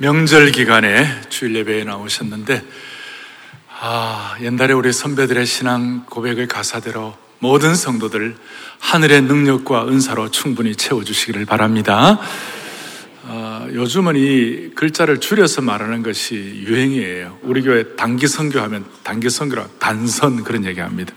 [0.00, 2.64] 명절 기간에 주일 예배에 나오셨는데
[3.80, 8.36] 아, 옛날에 우리 선배들의 신앙 고백의 가사대로 모든 성도들
[8.80, 12.18] 하늘의 능력과 은사로 충분히 채워주시기를 바랍니다.
[13.22, 17.38] 어, 요즘은 이 글자를 줄여서 말하는 것이 유행이에요.
[17.42, 21.14] 우리 교회 단기 선교하면 단기 선교라 단선 그런 얘기합니다.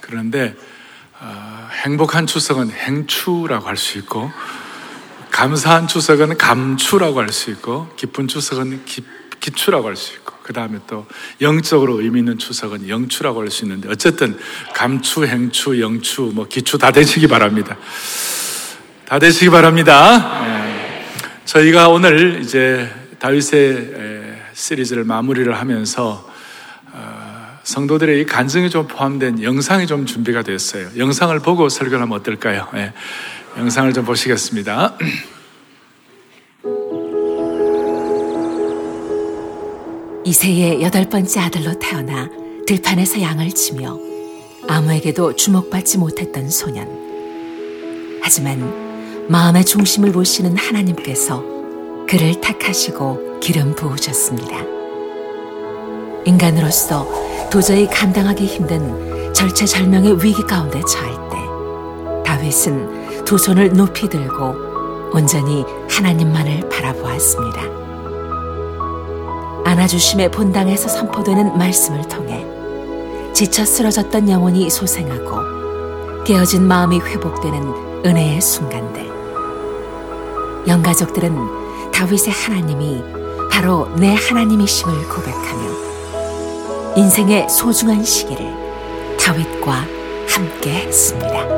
[0.00, 0.54] 그런데
[1.18, 4.30] 어, 행복한 추석은 행추라고 할 수 있고
[5.34, 9.02] 감사한 추석은 감추라고 할 수 있고 기쁜 추석은 기,
[9.40, 11.06] 기추라고 할 수 있고 그 다음에 또
[11.40, 14.38] 영적으로 의미 있는 추석은 영추라고 할 수 있는데 어쨌든
[14.74, 17.76] 감추, 행추, 영추, 뭐 기추 다 되시기 바랍니다.
[19.08, 20.44] 다 되시기 바랍니다.
[20.44, 21.04] 네.
[21.46, 26.30] 저희가 오늘 이제 다윗의 시리즈를 마무리를 하면서
[26.92, 30.90] 어, 성도들의 이 간증이 좀 포함된 영상이 좀 준비가 됐어요.
[30.96, 32.68] 영상을 보고 설교를 하면 어떨까요?
[32.72, 32.92] 네.
[33.56, 34.98] 영상을 좀 보시겠습니다.
[40.24, 42.28] 이세의 여덟 번째 아들로 태어나
[42.66, 43.96] 들판에서 양을 치며
[44.68, 46.88] 아무에게도 주목받지 못했던 소년.
[48.22, 51.44] 하지만 마음의 중심을 보시는 하나님께서
[52.08, 54.64] 그를 택하시고 기름 부으셨습니다.
[56.24, 57.06] 인간으로서
[57.50, 61.36] 도저히 감당하기 힘든 절체절명의 위기 가운데 처할 때
[62.24, 67.62] 다윗은 두 손을 높이 들고 온전히 하나님만을 바라보았습니다.
[69.64, 72.46] 안아주심의 본당에서 선포되는 말씀을 통해
[73.32, 79.10] 지쳐 쓰러졌던 영혼이 소생하고 깨어진 마음이 회복되는 은혜의 순간들.
[80.68, 83.02] 영가족들은 다윗의 하나님이
[83.50, 88.46] 바로 내 하나님이심을 고백하며 인생의 소중한 시기를
[89.18, 89.86] 다윗과
[90.28, 91.53] 함께 했습니다.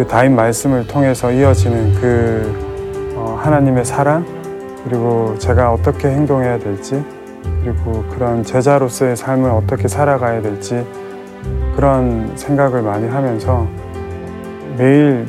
[0.00, 4.24] 그 다임 말씀을 통해서 이어지는 그 어, 하나님의 사랑
[4.82, 7.04] 그리고 제가 어떻게 행동해야 될지
[7.62, 10.86] 그리고 그런 제자로서의 삶을 어떻게 살아가야 될지
[11.76, 13.68] 그런 생각을 많이 하면서
[14.78, 15.26] 매일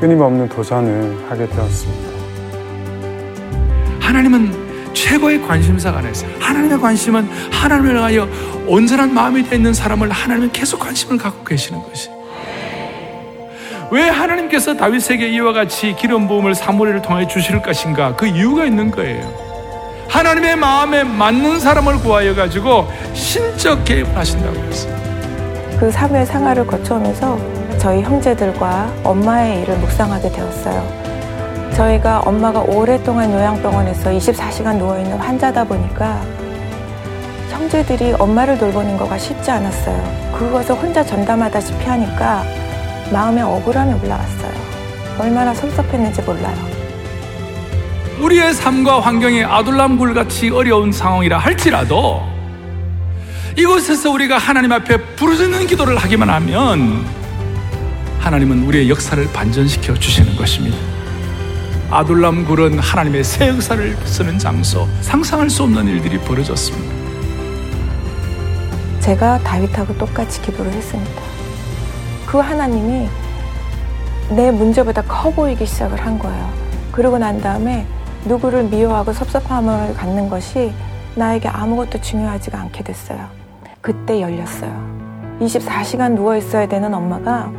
[0.00, 2.08] 끊임없는 도전을 하게 되었습니다.
[4.00, 6.30] 하나님은 최고의 관심사가 있어요.
[6.40, 8.26] 하나님의 관심은 하나님을 위하여
[8.66, 12.17] 온전한 마음이 되어 있는 사람을 하나님은 계속 관심을 갖고 계시는 것이.
[13.90, 18.14] 왜 하나님께서 다윗에게 이와 같이 기름 부음을 사무엘을 통해 주실 것인가?
[18.16, 19.26] 그 이유가 있는 거예요.
[20.08, 24.96] 하나님의 마음에 맞는 사람을 구하여 가지고 신적 개입을 하신다고 했어요.
[25.80, 27.38] 그 사무엘 상하를 거쳐오면서
[27.78, 31.70] 저희 형제들과 엄마의 일을 묵상하게 되었어요.
[31.74, 36.20] 저희가 엄마가 오랫동안 요양병원에서 24시간 누워있는 환자다 보니까
[37.50, 40.32] 형제들이 엄마를 돌보는 거가 쉽지 않았어요.
[40.36, 42.42] 그것을 혼자 전담하다시피 하니까
[43.12, 44.52] 마음에 억울함이 올라왔어요.
[45.18, 46.56] 얼마나 섭섭했는지 몰라요.
[48.20, 52.22] 우리의 삶과 환경이 아둘람굴 같이 어려운 상황이라 할지라도
[53.56, 57.04] 이곳에서 우리가 하나님 앞에 부르짖는 기도를 하기만 하면
[58.20, 60.76] 하나님은 우리의 역사를 반전시켜 주시는 것입니다.
[61.90, 66.98] 아둘람굴은 하나님의 새 역사를 쓰는 장소, 상상할 수 없는 일들이 벌어졌습니다.
[69.00, 71.27] 제가 다윗하고 똑같이 기도를 했습니다.
[72.28, 73.08] 그 하나님이
[74.36, 76.50] 내 문제보다 커 보이기 시작을 한 거예요.
[76.92, 77.86] 그러고 난 다음에
[78.26, 80.70] 누구를 미워하고 섭섭함을 갖는 것이
[81.14, 83.18] 나에게 아무것도 중요하지가 않게 됐어요.
[83.80, 84.70] 그때 열렸어요.
[85.40, 87.50] 24시간 누워 있어야 되는 엄마가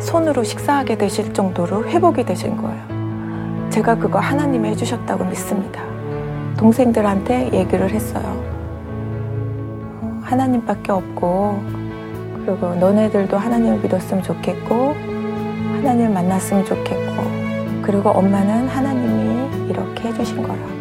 [0.00, 3.70] 손으로 식사하게 되실 정도로 회복이 되신 거예요.
[3.70, 5.84] 제가 그거 하나님이 해주셨다고 믿습니다.
[6.56, 8.24] 동생들한테 얘기를 했어요.
[10.00, 11.83] 어, 하나님밖에 없고
[12.44, 14.94] 그리고 너네들도 하나님을 믿었으면 좋겠고
[15.76, 17.14] 하나님을 만났으면 좋겠고
[17.82, 20.74] 그리고 엄마는 하나님이 이렇게 해주신 거라고.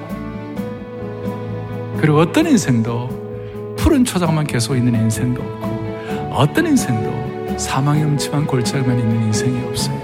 [1.98, 9.24] 그리고 어떤 인생도 푸른 초장만 계속 있는 인생도 없고 어떤 인생도 사망의 음침한 골짜기만 있는
[9.24, 9.98] 인생이 없어요.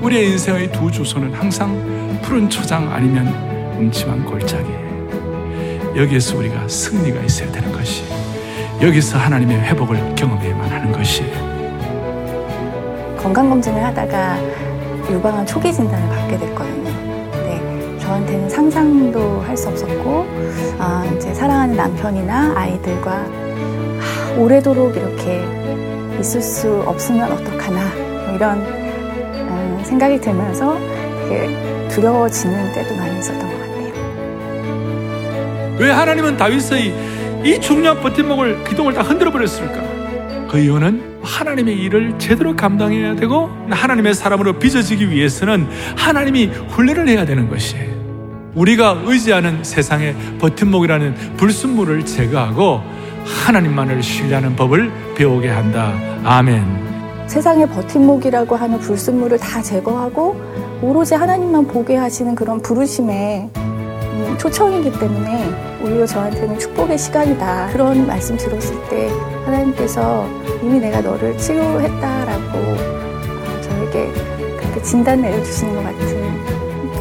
[0.00, 3.26] 우리의 인생의 두 주소는 항상 푸른 초장 아니면
[3.78, 4.82] 음침한 골짜기예요.
[5.96, 8.21] 여기에서 우리가 승리가 있어야 되는 것이에요.
[8.82, 11.52] 여기서 하나님의 회복을 경험해야만 하는 것이에요.
[13.16, 14.36] 건강 검진을 하다가
[15.08, 16.90] 유방암 초기 진단을 받게 됐거든요.
[17.44, 20.26] 네, 저한테는 상상도 할 수 없었고,
[20.78, 25.40] 아, 이제 사랑하는 남편이나 아이들과 아, 오래도록 이렇게
[26.18, 27.80] 있을 수 없으면 어떡하나,
[28.26, 30.76] 뭐 이런 음, 생각이 들면서
[31.28, 33.92] 되게 두려워지는 때도 많이 있었던 것 같아요.
[35.78, 36.92] 왜 하나님은 다윗의
[37.44, 39.82] 이 중요한 버팀목을 기둥을 다 흔들어 버렸을까?
[40.48, 45.66] 그 이유는 하나님의 일을 제대로 감당해야 되고 하나님의 사람으로 빚어지기 위해서는
[45.96, 47.90] 하나님이 훈련을 해야 되는 것이에요.
[48.54, 52.82] 우리가 의지하는 세상의 버팀목이라는 불순물을 제거하고
[53.24, 55.94] 하나님만을 신뢰하는 법을 배우게 한다.
[56.22, 57.26] 아멘.
[57.26, 60.38] 세상의 버팀목이라고 하는 불순물을 다 제거하고
[60.82, 63.61] 오로지 하나님만 보게 하시는 그런 부르심에 음,
[64.38, 65.50] 초청이기 때문에
[65.82, 67.68] 오히려 저한테는 축복의 시간이다.
[67.72, 69.10] 그런 말씀 들었을 때
[69.44, 70.28] 하나님께서
[70.62, 72.52] 이미 내가 너를 치유했다라고
[73.62, 74.12] 저에게
[74.58, 76.44] 그렇게 진단 내려주시는 것 같은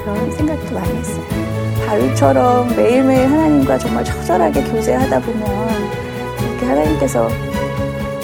[0.03, 1.23] 그런 생각도 많이 했어요.
[1.85, 5.47] 다윗처럼 매일매일 하나님과 정말 처절하게 교제하다 보면
[6.39, 7.27] 이렇게 하나님께서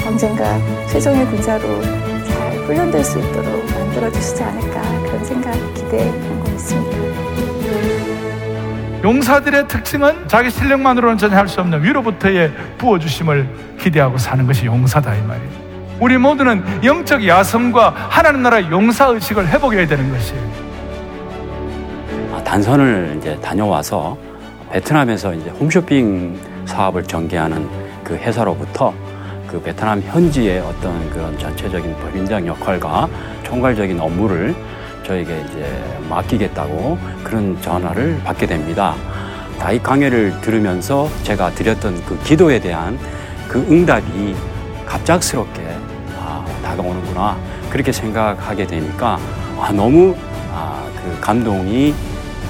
[0.06, 0.58] 언젠가
[0.90, 6.27] 최종의 군사로 잘 훈련될 수 있도록 만들어 주시지 않을까 그런 생각 있습니다.
[9.04, 13.48] 용사들의 특징은 자기 실력만으로는 전혀 할 수 없는 위로부터의 부어주심을
[13.80, 15.50] 기대하고 사는 것이 용사다 이 말이에요.
[16.00, 20.68] 우리 모두는 영적 야성과 하나님 나라 용사 의식을 회복해야 되는 것이에요.
[22.34, 24.18] 아, 단선을 이제 다녀와서
[24.72, 27.68] 베트남에서 이제 홈쇼핑 사업을 전개하는
[28.04, 28.94] 그 회사로부터
[29.48, 33.08] 그 베트남 현지의 어떤 그런 전체적인 법인장 역할과
[33.44, 34.54] 총괄적인 업무를
[35.08, 35.66] 저에게 이제
[36.10, 38.94] 맡기겠다고 그런 전화를 받게 됩니다.
[39.58, 43.00] 다이 강의를 들으면서 제가 드렸던 그 기도에 대한
[43.48, 44.36] 그 응답이
[44.86, 45.64] 갑작스럽게
[46.20, 47.38] 아, 다가오는구나
[47.70, 49.18] 그렇게 생각하게 되니까
[49.60, 50.16] 아, 너무
[50.52, 51.96] 아, 그 감동이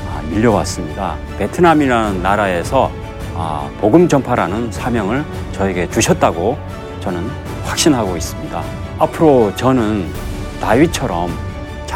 [0.10, 1.16] 아, 밀려왔습니다.
[1.38, 2.92] 베트남이라는 나라에서
[3.36, 6.58] 아, 복음 전파라는 사명을 저에게 주셨다고
[7.02, 7.30] 저는
[7.66, 8.64] 확신하고 있습니다.
[8.98, 10.12] 앞으로 저는
[10.60, 11.47] 다윗처럼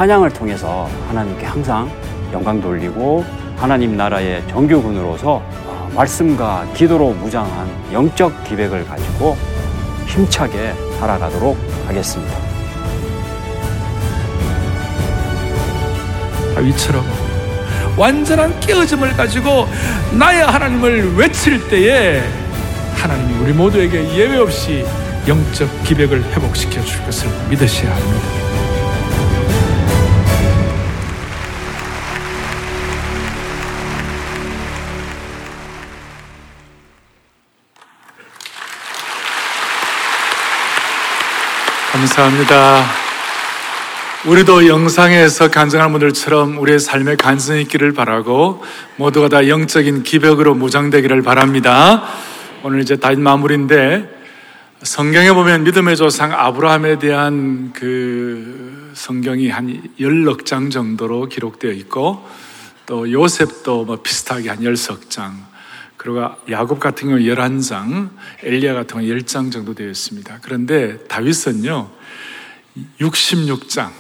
[0.01, 1.87] 찬양을 통해서 하나님께 항상
[2.33, 3.23] 영광 돌리고
[3.55, 9.37] 하나님 나라의 정교군으로서 어, 말씀과 기도로 무장한 영적 기백을 가지고
[10.07, 11.55] 힘차게 살아가도록
[11.85, 12.35] 하겠습니다.
[16.55, 17.05] 다윗처럼
[17.95, 19.67] 완전한 깨어짐을 가지고
[20.17, 22.23] 나의 하나님을 외칠 때에
[22.95, 24.83] 하나님이 우리 모두에게 예외 없이
[25.27, 28.40] 영적 기백을 회복시켜 줄 것을 믿으셔야 합니다.
[42.01, 42.83] 감사합니다.
[44.25, 48.63] 우리도 영상에서 간증하는 분들처럼 우리의 삶에 간증이 있기를 바라고
[48.95, 52.03] 모두가 다 영적인 기벽으로 무장되기를 바랍니다.
[52.63, 54.09] 오늘 이제 다 마무리인데
[54.81, 62.27] 성경에 보면 믿음의 조상 아브라함에 대한 그 성경이 한 열넉 장 정도로 기록되어 있고
[62.87, 65.45] 또 요셉도 뭐 비슷하게 한 열석 장
[66.01, 68.09] 그리고 야곱 같은 경우 11장,
[68.41, 70.39] 엘리야 같은 경우 10장 정도 되어 있습니다.
[70.41, 71.91] 그런데 다윗은요,
[72.99, 73.91] 66장.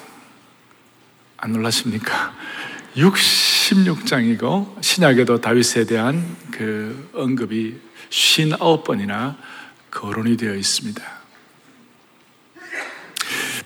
[1.37, 2.33] 안 놀라십니까?
[2.97, 9.35] 66장이고, 신약에도 다윗에 대한 그 언급이 59번이나
[9.91, 11.03] 거론이 되어 있습니다.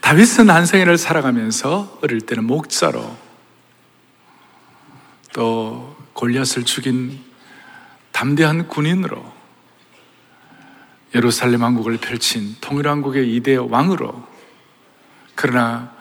[0.01, 3.15] 다윗은 한 생애를 살아가면서 어릴 때는 목자로
[5.31, 7.24] 또 골리앗을 죽인
[8.15, 9.35] 담대한 군인으로
[11.13, 14.25] 예루살렘 왕국을 펼친 통일왕국의 이대 왕으로
[15.35, 15.93] 그러나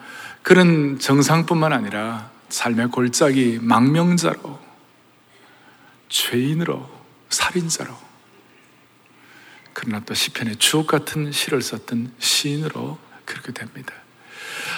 [0.44, 4.60] 그런 정상뿐만 아니라 삶의 골짜기 망명자로
[6.08, 6.88] 죄인으로
[7.30, 7.92] 살인자로
[9.72, 13.92] 그러나 또 시편의 주옥 같은 시를 썼던 시인으로 그렇게 됩니다.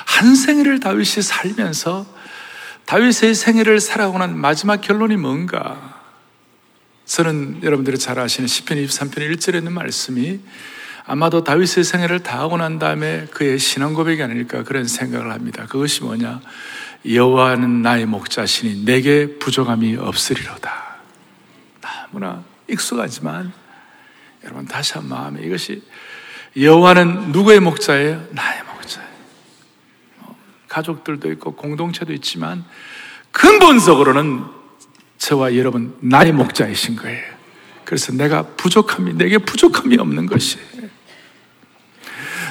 [0.07, 2.07] 한 생애를 다윗이 살면서
[2.87, 5.96] 다윗의 생애를 살아오고 난 마지막 결론이 뭔가?
[7.07, 10.41] 저는 여러분들이 잘 아시는 10편 23편 1절에 있는 말씀이
[11.07, 15.67] 아마도 다윗의 생애를 다 하고 난 다음에 그의 신앙 고백이 아닐까 그런 생각을 합니다.
[15.67, 16.41] 그것이 뭐냐?
[17.09, 20.97] 여호와는 나의 목자시니 내게 부족함이 없으리로다.
[21.81, 23.53] 너무나 익숙하지만
[24.43, 25.85] 여러분 다시 한 마음에 이것이
[26.59, 28.27] 여호와는 누구의 목자예요?
[28.33, 29.11] 나의 목자예요.
[30.19, 30.37] 뭐,
[30.67, 32.65] 가족들도 있고 공동체도 있지만
[33.31, 34.56] 근본적으로는
[35.27, 37.21] 저와 여러분 나의 목자이신 거예요.
[37.85, 40.65] 그래서 내가 부족함이 내게 부족함이 없는 것이에요.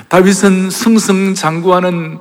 [0.09, 2.19] 다윗은 승승장구하는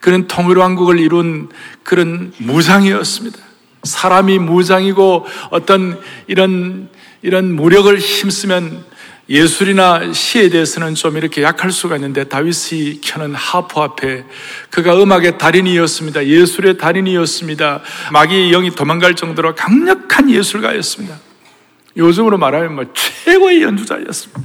[0.00, 1.48] 그런 통일 왕국을 이룬
[1.84, 3.38] 그런 무장이었습니다.
[3.84, 6.90] 사람이 무장이고 어떤 이런
[7.22, 8.84] 이런 무력을 힘쓰면
[9.28, 14.24] 예술이나 시에 대해서는 좀 이렇게 약할 수가 있는데 다윗이 켜는 하프 앞에
[14.70, 16.26] 그가 음악의 달인이었습니다.
[16.26, 17.82] 예술의 달인이었습니다.
[18.12, 21.18] 마귀의 영이 도망갈 정도로 강력한 예술가였습니다.
[21.96, 24.42] 요즘으로 말하면 뭐 최고의 연주자였습니다.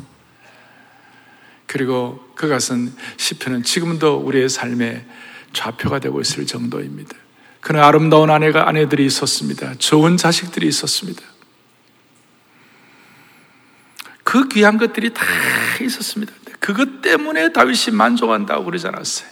[1.66, 5.06] 그리고 그가 쓴 시편은 지금도 우리의 삶의
[5.54, 7.16] 좌표가 되고 있을 정도입니다.
[7.60, 9.76] 그는 아름다운 아내가 아내들이 있었습니다.
[9.78, 11.22] 좋은 자식들이 있었습니다.
[14.30, 15.26] 그 귀한 것들이 다
[15.82, 16.32] 있었습니다.
[16.60, 19.28] 그것 때문에 다윗이 만족한다고 그러지 않았어요.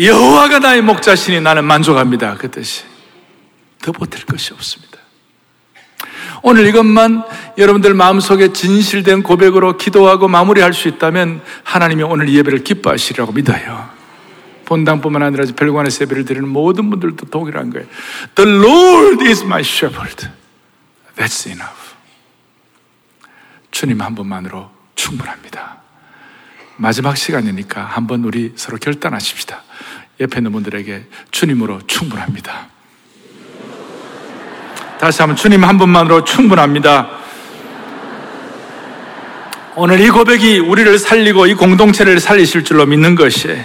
[0.00, 2.36] 여호와가 나의 목자시니 나는 만족합니다.
[2.36, 2.84] 그 뜻이
[3.82, 4.98] 더 보탤 것이 없습니다.
[6.44, 7.24] 오늘 이것만
[7.58, 13.90] 여러분들 마음속에 진실된 고백으로 기도하고 마무리할 수 있다면 하나님이 오늘 예배를 기뻐하시리라고 믿어요.
[14.66, 17.88] 본당뿐만 아니라 별관에서 예배를 드리는 모든 분들도 동일한 거예요.
[18.36, 20.28] The Lord is my shepherd.
[21.16, 21.79] That's enough.
[23.80, 25.78] 주님 한 분만으로 충분합니다.
[26.76, 29.62] 마지막 시간이니까 한번 우리 서로 결단하십시다.
[30.20, 32.66] 옆에 있는 분들에게 주님으로 충분합니다.
[34.98, 37.08] 다시 한번 주님 한 분만으로 충분합니다.
[39.76, 43.64] 오늘 이 고백이 우리를 살리고 이 공동체를 살리실 줄로 믿는 것이에요.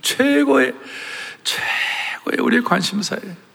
[0.00, 0.72] 최고의
[1.44, 3.45] 최고의 우리의 관심사예요.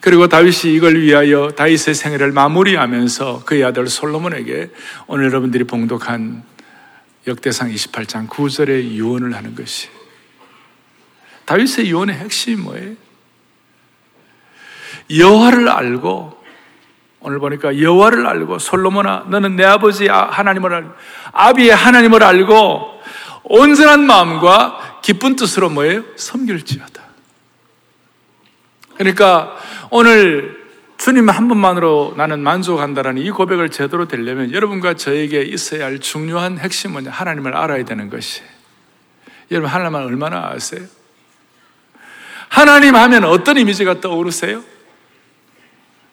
[0.00, 4.70] 그리고 다윗이 이걸 위하여 다윗의 생애를 마무리하면서 그의 아들 솔로몬에게
[5.06, 6.42] 오늘 여러분들이 봉독한
[7.26, 9.88] 역대상 28장 9절의 유언을 하는 것이
[11.44, 12.94] 다윗의 유언의 핵심이 뭐예요?
[15.10, 16.38] 여호와를 알고
[17.20, 20.90] 오늘 보니까 여호와를 알고 솔로몬아 너는 내 아버지 하나님을 알고
[21.32, 23.00] 아비의 하나님을 알고
[23.44, 26.04] 온전한 마음과 기쁜 뜻으로 뭐예요?
[26.16, 26.97] 섬길지어다.
[28.98, 29.56] 그러니까
[29.90, 36.58] 오늘 주님 한 분만으로 나는 만족한다라는 이 고백을 제대로 되려면 여러분과 저에게 있어야 할 중요한
[36.58, 38.42] 핵심은 하나님을 알아야 되는 것이.
[39.52, 40.82] 여러분 하나님을 얼마나 아세요?
[42.48, 44.64] 하나님 하면 어떤 이미지가 떠오르세요?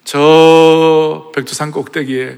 [0.03, 2.37] 저 백두산 꼭대기에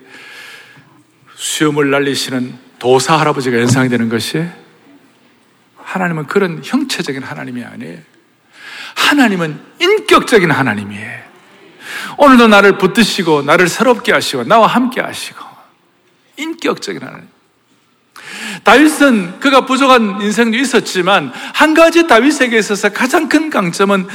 [1.36, 4.46] 수염을 날리시는 도사 할아버지가 연상이 되는 것이
[5.76, 8.17] 하나님은 그런 형체적인 하나님이 아니에요.
[8.98, 11.28] 하나님은 인격적인 하나님이에요.
[12.18, 15.40] 오늘도 나를 붙드시고 나를 새롭게 하시고 나와 함께 하시고
[16.38, 17.28] 인격적인 하나님.
[18.64, 24.08] 다윗은 그가 부족한 인생도 있었지만 한 가지 다윗에게 있어서 가장 큰 강점은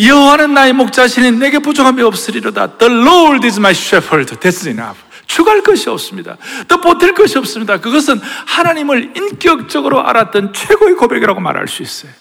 [0.00, 2.78] 여호와는 나의 목자시니 내게 부족함이 없으리로다.
[2.78, 4.34] The Lord is my shepherd.
[4.36, 4.98] That's enough.
[5.26, 6.38] 추가할 것이 없습니다.
[6.68, 7.78] 더 보탤 것이 없습니다.
[7.78, 12.12] 그것은 하나님을 인격적으로 알았던 최고의 고백이라고 말할 수 있어요.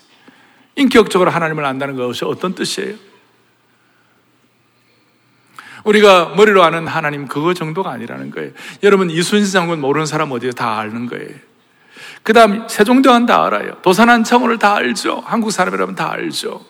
[0.77, 2.95] 인격적으로 하나님을 안다는 것이 어떤 뜻이에요?
[5.83, 8.51] 우리가 머리로 아는 하나님 그거 정도가 아니라는 거예요.
[8.83, 11.29] 여러분 이순신 장군 모르는 사람 어디에 다 아는 거예요.
[12.23, 13.77] 그 다음 세종대왕 다 알아요.
[13.81, 15.23] 도산한 청원을 다 알죠.
[15.25, 16.65] 한국 사람이라면 다 알죠.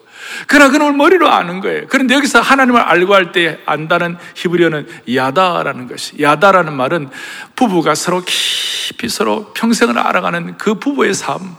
[0.46, 1.86] 그러나 그놈을 머리로 아는 거예요.
[1.88, 6.22] 그런데 여기서 하나님을 알고 할 때 안다는 히브리어는 야다라는 것이.
[6.22, 7.10] 야다라는 말은
[7.56, 11.56] 부부가 서로 깊이 서로 평생을 알아가는 그 부부의 삶.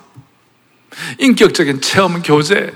[1.19, 2.73] 인격적인 체험, 교제.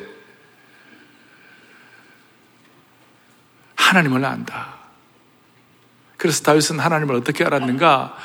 [3.75, 4.75] 하나님을 안다.
[6.17, 8.17] 그래서 다윗은 하나님을 어떻게 알았는가?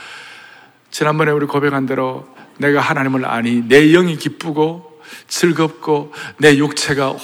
[0.92, 2.28] 지난번에 우리 고백한 대로
[2.58, 7.16] 내가 하나님을 아니 내 영이 기쁘고 즐겁고 내 육체가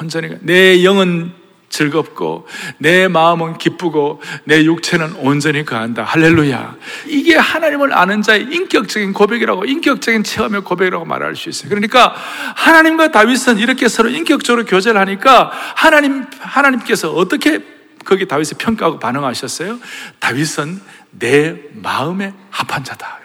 [0.00, 1.39] 온전히 내 영은
[1.70, 2.46] 즐겁고
[2.78, 6.02] 내 마음은 기쁘고 내 육체는 온전히 거한다.
[6.02, 6.74] 할렐루야.
[7.06, 11.68] 이게 하나님을 아는 자의 인격적인 고백이라고 인격적인 체험의 고백이라고 말할 수 있어요.
[11.70, 12.14] 그러니까
[12.56, 17.60] 하나님과 다윗은 이렇게 서로 인격적으로 교제를 하니까 하나님 하나님께서 어떻게
[18.04, 19.78] 거기 다윗을 평가하고 반응하셨어요?
[20.18, 20.80] 다윗은
[21.12, 23.20] 내 마음에 합한 자다.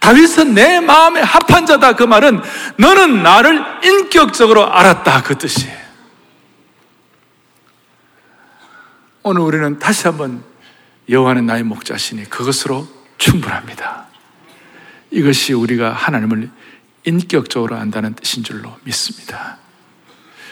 [0.00, 1.92] 다윗은 내 마음에 합한 자다.
[1.92, 2.40] 그 말은
[2.76, 5.22] 너는 나를 인격적으로 알았다.
[5.22, 5.81] 그 뜻이에요.
[9.24, 10.42] 오늘 우리는 다시 한번
[11.08, 12.86] 여호와는 나의 목자시니 그것으로
[13.18, 14.06] 충분합니다.
[15.10, 16.50] 이것이 우리가 하나님을
[17.04, 19.58] 인격적으로 안다는 뜻인 줄로 믿습니다.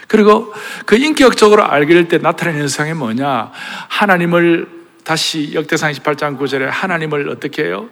[0.07, 0.53] 그리고
[0.87, 3.50] 그 인격적으로 알게 될 때 나타나는 현상이 뭐냐?
[3.89, 4.69] 하나님을
[5.05, 7.89] 다시 역대상 28장 9절에 하나님을 어떻게 해요?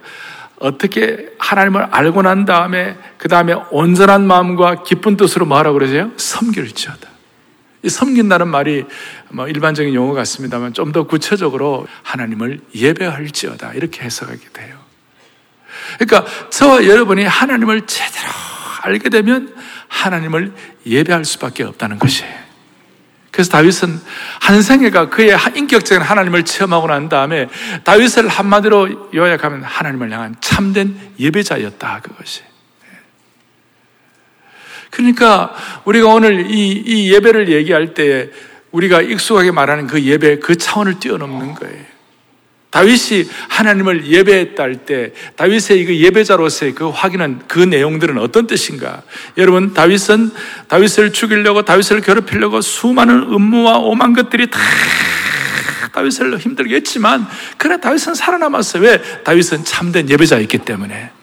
[0.59, 6.11] 어떻게 하나님을 알고 난 다음에 그 다음에 온전한 마음과 기쁜 뜻으로 뭐하라고 그러세요?
[6.17, 7.09] 섬길지어다.
[7.83, 8.85] 이 섬긴다는 말이
[9.31, 14.75] 뭐 일반적인 용어 같습니다만 좀 더 구체적으로 하나님을 예배할지어다 이렇게 해석하게 돼요.
[15.99, 18.27] 그러니까 저와 여러분이 하나님을 제대로
[18.81, 19.55] 알게 되면
[19.87, 20.53] 하나님을
[20.85, 22.33] 예배할 수밖에 없다는 것이에요.
[23.31, 23.99] 그래서 다윗은
[24.41, 27.47] 한생애가 그의 인격적인 하나님을 체험하고 난 다음에
[27.83, 32.41] 다윗을 한마디로 요약하면 하나님을 향한 참된 예배자였다 그것이.
[34.89, 35.53] 그러니까
[35.85, 38.31] 우리가 오늘 이, 이 예배를 얘기할 때
[38.71, 41.99] 우리가 익숙하게 말하는 그 예배 그 차원을 뛰어넘는 거예요.
[42.71, 49.01] 다윗이 하나님을 예배했다 할때 다윗의 그 예배자로서의 그 확인은 그 내용들은 어떤 뜻인가?
[49.37, 50.31] 여러분 다윗은
[50.67, 54.59] 다윗을 죽이려고 다윗을 괴롭히려고 수많은 음모와 오만 것들이 다
[55.93, 58.83] 다윗을 힘들게 했지만 그래 다윗은 살아남았어요.
[58.83, 59.01] 왜?
[59.23, 61.18] 다윗은 참된 예배자였기 때문에.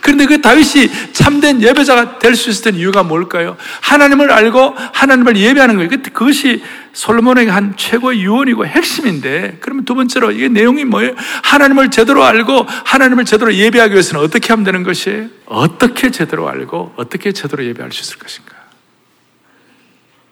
[0.00, 3.56] 그런데 그 다윗이 참된 예배자가 될 수 있었던 이유가 뭘까요?
[3.80, 5.90] 하나님을 알고 하나님을 예배하는 거예요.
[6.12, 6.62] 그것이
[6.92, 11.14] 솔로몬에게 한 최고의 유언이고 핵심인데, 그러면 두 번째로 이게 내용이 뭐예요?
[11.42, 15.26] 하나님을 제대로 알고 하나님을 제대로 예배하기 위해서는 어떻게 하면 되는 것이에요?
[15.46, 18.52] 어떻게 제대로 알고 어떻게 제대로 예배할 수 있을 것인가?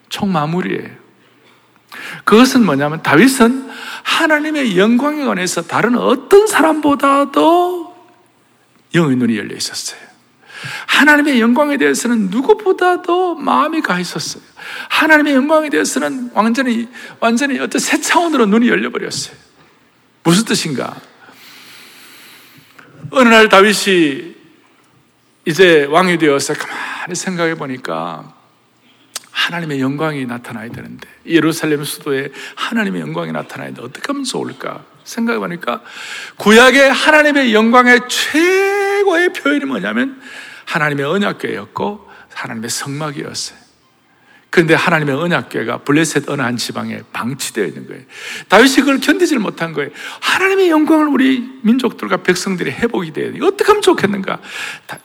[0.09, 1.02] 총 마무리예요.
[2.25, 3.71] 그것은 뭐냐면 다윗은
[4.02, 7.91] 하나님의 영광에 관해서 다른 어떤 사람보다도
[8.94, 10.00] 영의 눈이 열려 있었어요.
[10.87, 14.42] 하나님의 영광에 대해서는 누구보다도 마음이 가 있었어요.
[14.88, 19.37] 하나님의 영광에 대해서는 완전히, 완전히 어떤 새 차원으로 눈이 열려버렸어요.
[20.22, 20.94] 무슨 뜻인가?
[23.11, 24.37] 어느 날 다윗이
[25.44, 28.32] 이제 왕이 되어서 가만히 생각해 보니까
[29.32, 35.82] 하나님의 영광이 나타나야 되는데 예루살렘 수도에 하나님의 영광이 나타나야 되 어떻게 하면 좋을까 생각해 보니까
[36.37, 40.21] 구약의 하나님의 영광의 최 고의 표현이 뭐냐면
[40.66, 43.62] 하나님의 언약궤였고 하나님의 성막이었어요.
[44.50, 48.02] 그런데 하나님의 언약궤가 블레셋 어느 한 지방에 방치되어 있는 거예요.
[48.49, 49.90] 다윗이 그걸 견디질 못한 거예요.
[50.21, 53.38] 하나님의 영광을 우리 민족들과 백성들이 회복이 돼야 돼.
[53.40, 54.40] 어떻게 하면 좋겠는가?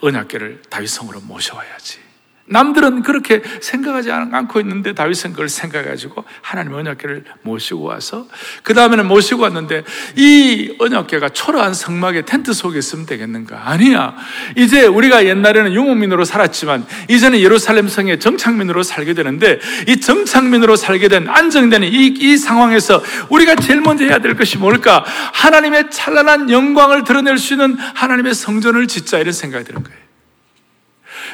[0.00, 2.07] 언약궤를 다윗 성으로 모셔와야지.
[2.48, 8.26] 남들은 그렇게 생각하지 않고 있는데 다윗은 그걸 생각해가지고 하나님 언약궤를 모시고 와서
[8.62, 9.84] 그 다음에는 모시고 왔는데
[10.16, 13.70] 이 언약궤가 초라한 성막의 텐트 속에 있으면 되겠는가?
[13.70, 14.16] 아니야.
[14.56, 21.28] 이제 우리가 옛날에는 유목민으로 살았지만 이제는 예루살렘 성의 정착민으로 살게 되는데 이 정착민으로 살게 된
[21.28, 25.04] 안정되는 이, 이 상황에서 우리가 제일 먼저 해야 될 것이 뭘까?
[25.32, 30.07] 하나님의 찬란한 영광을 드러낼 수 있는 하나님의 성전을 짓자 이런 생각이 드는 거예요.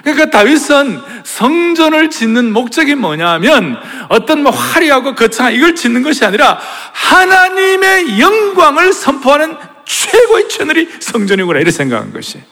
[0.03, 6.59] 그러니까 다윗은 성전을 짓는 목적이 뭐냐면 어떤 뭐 화려하고 거창한 이걸 짓는 것이 아니라
[6.93, 12.43] 하나님의 영광을 선포하는 최고의 채널이 성전이구나 이렇게 생각한 것이.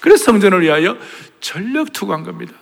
[0.00, 0.96] 그래서 성전을 위하여
[1.40, 2.52] 전력 투구한 겁니다.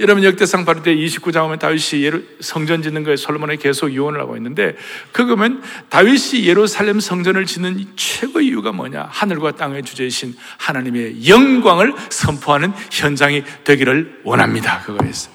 [0.00, 4.76] 여러분 역대상 바로 때 29장 오면 다윗이 성전 짓는 거에 솔로몬에 계속 유언을 하고 있는데
[5.12, 9.06] 그거면 다윗이 예루살렘 성전을 짓는 최고 이유가 뭐냐?
[9.08, 14.80] 하늘과 땅의 주제이신 하나님의 영광을 선포하는 현장이 되기를 원합니다.
[14.80, 15.32] 그거였어요.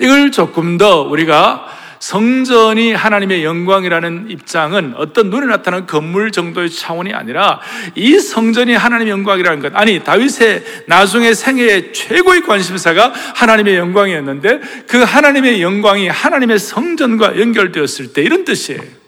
[0.00, 7.60] 이걸 조금 더 우리가 성전이 하나님의 영광이라는 입장은 어떤 눈에 나타나는 건물 정도의 차원이 아니라
[7.94, 9.76] 이 성전이 하나님의 영광이라는 것.
[9.76, 18.22] 아니, 다윗의 나중에 생애의 최고의 관심사가 하나님의 영광이었는데 그 하나님의 영광이 하나님의 성전과 연결되었을 때
[18.22, 18.99] 이런 뜻이에요.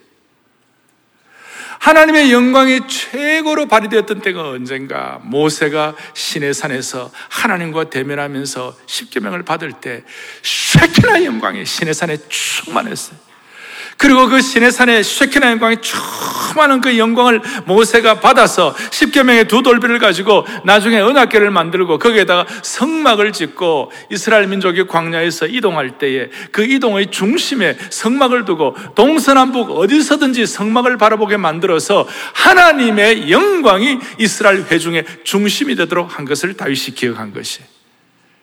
[1.82, 10.04] 하나님의 영광이 최고로 발휘되었던 때가 언젠가 모세가 신의 산에서 하나님과 대면하면서 십계명을 받을 때
[10.44, 13.31] 쉐키나 영광이 신의 산에 충만했어요.
[14.02, 21.00] 그리고 그 시내산의 쉐키나 영광이 충만한 그 영광을 모세가 받아서 십계명의 두 돌비를 가지고 나중에
[21.00, 28.74] 은하계를 만들고 거기에다가 성막을 짓고 이스라엘 민족이 광야에서 이동할 때에 그 이동의 중심에 성막을 두고
[28.96, 37.32] 동서남북 어디서든지 성막을 바라보게 만들어서 하나님의 영광이 이스라엘 회중의 중심이 되도록 한 것을 다윗이 기억한
[37.32, 37.60] 것이.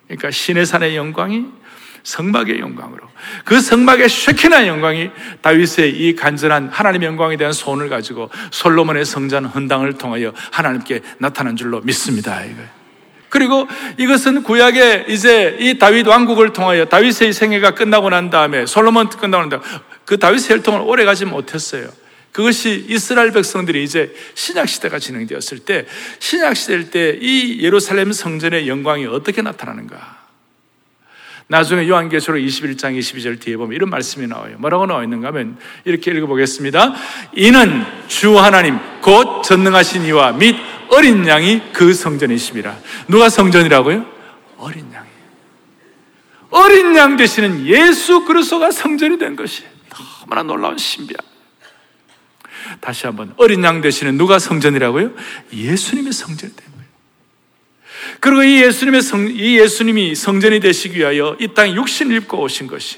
[0.07, 1.59] 그러니까 시내산의 영광이
[2.03, 3.07] 성막의 영광으로
[3.45, 5.09] 그 성막의 쉐키나 영광이
[5.41, 11.81] 다윗의 이 간절한 하나님의 영광에 대한 소원을 가지고 솔로몬의 성전 헌당을 통하여 하나님께 나타난 줄로
[11.81, 12.43] 믿습니다.
[12.43, 12.61] 이거.
[13.29, 19.45] 그리고 이것은 구약에 이제 이 다윗 왕국을 통하여 다윗의 생애가 끝나고 난 다음에 솔로몬 끝나고
[19.45, 19.63] 난 다음에
[20.05, 21.87] 그 다윗의 혈통을 오래 가지 못했어요.
[22.31, 25.85] 그것이 이스라엘 백성들이 이제 신약 시대가 진행되었을 때
[26.19, 30.18] 신약 시대일 때 이 예루살렘 성전의 영광이 어떻게 나타나는가?
[31.49, 34.57] 나중에 요한계시록 21장 22절 뒤에 보면 이런 말씀이 나와요.
[34.59, 36.93] 뭐라고 나와 있는가 하면 이렇게 읽어보겠습니다.
[37.33, 40.55] 이는 주 하나님 곧 전능하신 이와 및
[40.91, 42.77] 어린 양이 그 성전이십니다.
[43.07, 44.05] 누가 성전이라고요?
[44.57, 45.09] 어린 양이.
[46.51, 49.63] 어린 양 되시는 예수 그리스도가 성전이 된 것이
[50.21, 51.17] 너무나 놀라운 신비야.
[52.79, 55.13] 다시 한번 어린 양 되시는 누가 성전이라고요?
[55.51, 56.78] 예수님이 성전이 된
[58.19, 62.97] 그리고 이 예수님의 성, 이 예수님이 성전이 되시기 위하여 이 땅에 육신을 입고 오신 것이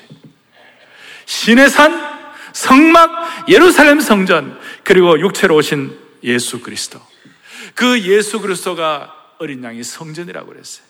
[1.25, 2.21] 신의 산,
[2.53, 6.99] 성막, 예루살렘 성전, 그리고 육체로 오신 예수 그리스도.
[7.73, 10.85] 그 예수 그리스도가 어린 양이 성전이라고 그랬어요.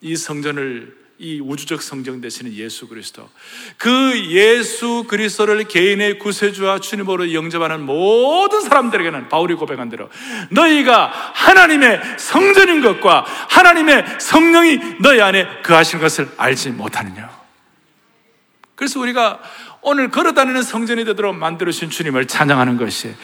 [0.00, 3.28] 이 성전을 이 우주적 성경 되시는 예수 그리스도.
[3.76, 10.10] 그 예수 그리스도를 개인의 구세주와 주님으로 영접하는 모든 사람들에게는 바울이 고백한 대로
[10.50, 17.30] 너희가 하나님의 성전인 것과 하나님의 성령이 너희 안에 그하신 것을 알지 못하느냐.
[18.74, 19.40] 그래서 우리가
[19.86, 23.14] 오늘 걸어다니는 성전이 되도록 만들어주신 주님을 찬양하는 것이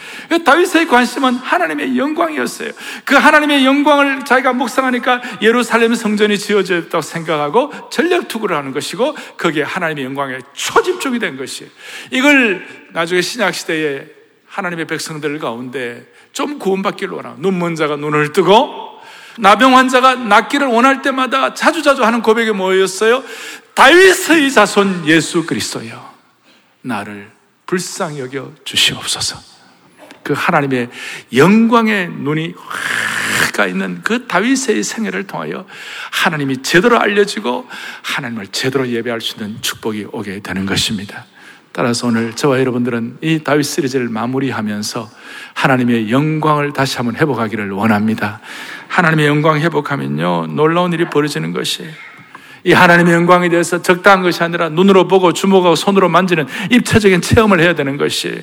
[0.44, 2.72] 다윗의 관심은 하나님의 영광이었어요.
[3.06, 10.04] 그 하나님의 영광을 자기가 묵상하니까 예루살렘 성전이 지어졌다고 생각하고 전력 투구를 하는 것이고 거기에 하나님의
[10.04, 11.70] 영광에 초집중이 된 것이
[12.10, 14.04] 이걸 나중에 신약 시대에
[14.46, 19.00] 하나님의 백성들 가운데 좀 구원받기를 원하고 눈먼 자가 눈을 뜨고
[19.38, 23.24] 나병 환자가 낫기를 원할 때마다 자주자주 하는 고백이 뭐였어요?
[23.74, 26.09] 다윗의 자손 예수 그리스도요.
[26.82, 27.30] 나를
[27.66, 29.38] 불쌍히 여겨 주시옵소서.
[30.22, 30.90] 그 하나님의
[31.34, 35.66] 영광의 눈이 확가 있는 그 다윗의 생애를 통하여
[36.10, 37.68] 하나님이 제대로 알려지고
[38.02, 41.26] 하나님을 제대로 예배할 수 있는 축복이 오게 되는 것입니다.
[41.72, 45.08] 따라서 오늘 저와 여러분들은 이 다윗 시리즈를 마무리하면서
[45.54, 48.40] 하나님의 영광을 다시 한번 회복하기를 원합니다.
[48.88, 51.92] 하나님의 영광 회복하면요, 놀라운 일이 벌어지는 것이에요.
[52.64, 57.74] 이 하나님의 영광에 대해서 적당한 것이 아니라 눈으로 보고 주목하고 손으로 만지는 입체적인 체험을 해야
[57.74, 58.42] 되는 것이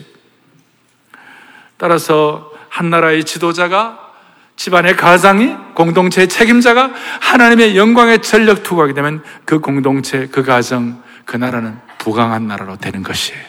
[1.78, 4.08] 따라서 한 나라의 지도자가
[4.56, 11.78] 집안의 가장이 공동체의 책임자가 하나님의 영광에 전력 투구하게 되면 그 공동체, 그 가정, 그 나라는
[12.00, 13.40] 부강한 나라로 되는 것이에요.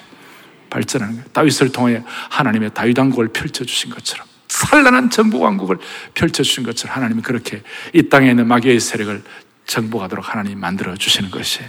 [0.69, 1.29] 발전하는 거예요.
[1.33, 5.79] 다윗을 통해 하나님의 다윗 왕국을 펼쳐 주신 것처럼 찬란한 정복 왕국을
[6.15, 7.63] 펼쳐 주신 것처럼 하나님이 그렇게
[7.95, 9.23] 이 땅에 있는 마귀의 세력을
[9.69, 11.61] 정복하도록 하나님 만들어 주시는 것이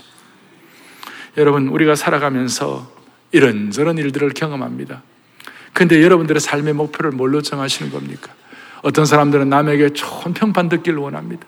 [1.38, 2.92] 여러분 우리가 살아가면서
[3.32, 5.04] 이런저런 일들을 경험합니다.
[5.74, 8.34] 근데 여러분들의 삶의 목표를 뭘로 정하시는 겁니까?
[8.82, 11.46] 어떤 사람들은 남에게 좋은 평판 듣기를 원합니다.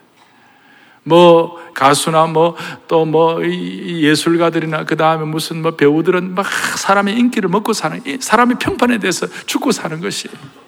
[1.04, 2.56] 뭐 가수나 뭐
[2.88, 6.46] 또뭐 뭐 예술가들이나 그 다음에 무슨 뭐 배우들은 막
[6.78, 10.61] 사람의 인기를 먹고 사는 사람의 평판에 대해서 죽고 사는 것이에요.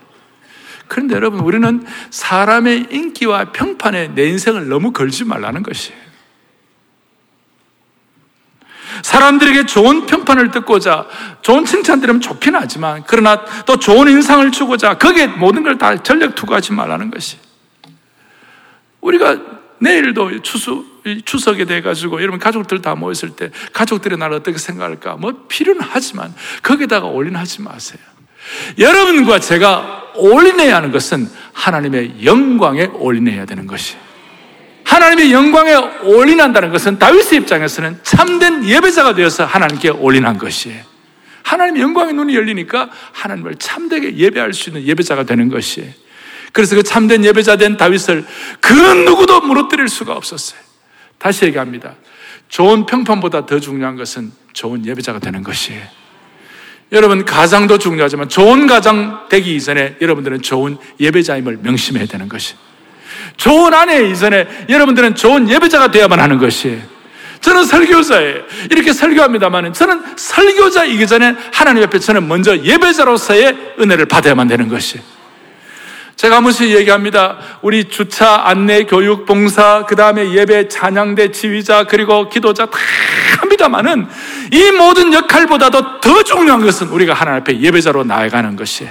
[0.87, 6.03] 그런데 여러분, 우리는 사람의 인기와 평판에 내 인생을 너무 걸지 말라는 것이에요.
[9.01, 11.07] 사람들에게 좋은 평판을 듣고자
[11.41, 16.35] 좋은 칭찬 들으면 좋긴 하지만 그러나 또 좋은 인상을 주고자 거기에 모든 걸 다 전력
[16.35, 17.37] 투구하지 말라는 것이.
[19.01, 19.37] 우리가
[19.79, 20.85] 내일도 추수,
[21.25, 25.15] 추석에 돼 가지고 여러분 가족들 다 모였을 때 가족들이 나를 어떻게 생각할까?
[25.15, 27.99] 뭐 필요는 하지만 거기다가 올인하지 마세요
[28.77, 33.95] 여러분과 제가 올인해야 하는 것은 하나님의 영광에 올인해야 되는 것이.
[34.83, 40.83] 하나님의 영광에 올인한다는 것은 다윗의 입장에서는 참된 예배자가 되어서 하나님께 올인한 것이에요.
[41.43, 45.89] 하나님의 영광의 눈이 열리니까 하나님을 참되게 예배할 수 있는 예배자가 되는 것이에요.
[46.51, 48.25] 그래서 그 참된 예배자 된 다윗을
[48.61, 50.59] 그 누구도 무너뜨릴 수가 없었어요.
[51.17, 51.95] 다시 얘기합니다.
[52.49, 56.02] 좋은 평판보다 더 중요한 것은 좋은 예배자가 되는 것이에요.
[56.91, 62.55] 여러분 가장도 중요하지만 좋은 가장 되기 이전에 여러분들은 좋은 예배자임을 명심해야 되는 것이.
[63.37, 66.79] 좋은 아내 이전에 여러분들은 좋은 예배자가 되어야만 하는 것이에요.
[67.41, 68.43] 저는 설교자예요.
[68.71, 75.12] 이렇게 설교합니다만 저는 설교자이기 전에 하나님 앞에 저는 먼저 예배자로서의 은혜를 받아야만 되는 것이에요.
[76.23, 77.35] 제가 한 번씩 얘기합니다.
[77.61, 82.79] 우리 주차, 안내, 교육, 봉사, 그 다음에 예배, 찬양대, 지휘자, 그리고 기도자 다
[83.41, 84.07] 합니다만은
[84.53, 88.89] 이 모든 역할보다도 더 중요한 것은 우리가 하나님 앞에 예배자로 나아가는 것이에요.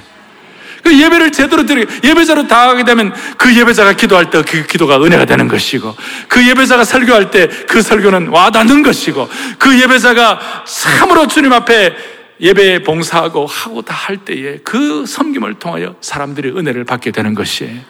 [0.83, 5.49] 그 예배를 제대로 드리 예배자로 다가가게 되면 그 예배자가 기도할 때 그 기도가 은혜가 되는
[5.49, 5.97] 것이고
[6.29, 11.97] 그 예배자가 설교할 때 그 설교는 와닿는 것이고 그 예배자가 참으로 주님 앞에
[12.43, 17.81] 예배에 봉사하고 하고 다 할 때에 그 섬김을 통하여 사람들이 은혜를 받게 되는 것이에요.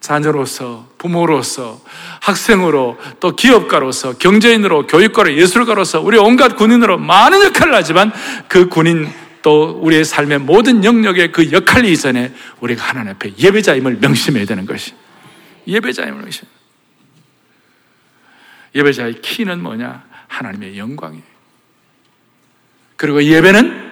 [0.00, 1.80] 자녀로서, 부모로서,
[2.20, 8.12] 학생으로, 또 기업가로서, 경제인으로, 교육가로, 예술가로서, 우리 온갖 군인으로 많은 역할을 하지만
[8.48, 9.08] 그 군인
[9.42, 14.92] 또 우리의 삶의 모든 영역의 그 역할 이전에 우리가 하나님 앞에 예배자임을 명심해야 되는 것이.
[15.66, 16.46] 예배자임을 명심.
[18.74, 20.04] 예배자의 키는 뭐냐?
[20.28, 21.35] 하나님의 영광이에요.
[22.96, 23.86] 그리고 예배는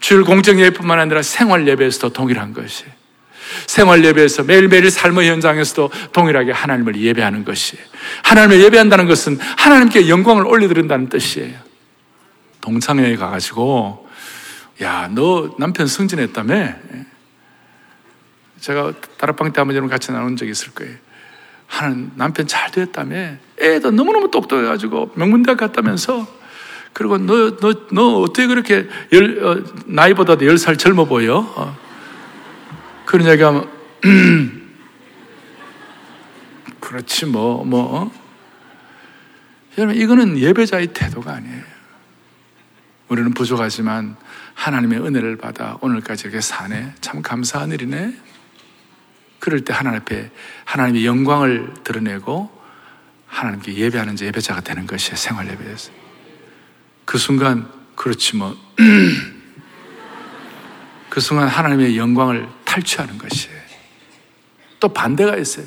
[0.00, 2.84] 주 공적 예배뿐만 아니라 생활 예배에서도 동일한 것이
[3.66, 7.76] 생활 예배에서 매일매일 삶의 현장에서도 동일하게 하나님을 예배하는 것이
[8.24, 11.58] 하나님을 예배한다는 것은 하나님께 영광을 올려드린다는 뜻이에요.
[12.60, 14.08] 동창회에 가가지고
[14.82, 16.74] 야, 너 남편 승진했다며?
[18.60, 20.94] 제가 다락방 때 한번 같이 나눈 적이 있을 거예요.
[21.66, 23.36] 하는 남편 잘 됐다며?
[23.60, 26.41] 애도 너무너무 똑똑해가지고 명문대학 갔다면서
[26.92, 31.38] 그리고 너, 너, 너 어떻게 그렇게 열, 어, 나이보다도 열 살 젊어 보여?
[31.38, 31.76] 어.
[33.04, 33.68] 그런 이야기 하면,
[34.04, 34.74] 음,
[36.80, 38.02] 그렇지, 뭐, 뭐.
[38.02, 38.12] 어?
[39.78, 41.62] 여러분, 이거는 예배자의 태도가 아니에요.
[43.08, 44.16] 우리는 부족하지만
[44.54, 46.94] 하나님의 은혜를 받아 오늘까지 이렇게 사네.
[47.00, 48.14] 참 감사한 일이네.
[49.38, 50.30] 그럴 때 하나님 앞에
[50.64, 52.50] 하나님의 영광을 드러내고
[53.26, 55.94] 하나님께 예배하는 예배자가 되는 것이 생활 예배였어요.
[57.04, 58.56] 그 순간 그렇지 뭐.
[61.08, 63.60] 그 순간 하나님의 영광을 탈취하는 것이에요.
[64.80, 65.66] 또 반대가 있어요.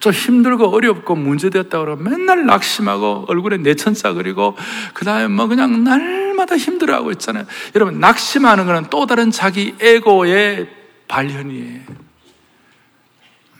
[0.00, 4.56] 좀 힘들고 어렵고 문제되었다 그러면 맨날 낙심하고 얼굴에 내천사 그리고
[4.94, 7.46] 그 다음에 뭐 그냥 날마다 힘들어하고 있잖아요.
[7.74, 10.68] 여러분, 낙심하는 것은 또 다른 자기 에고의
[11.08, 11.80] 발현이에요.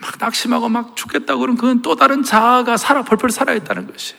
[0.01, 4.15] 막 낙심하고 막 죽겠다고 그러면 그건 또 다른 자아가 살아, 펄펄 살아 있다는 것이.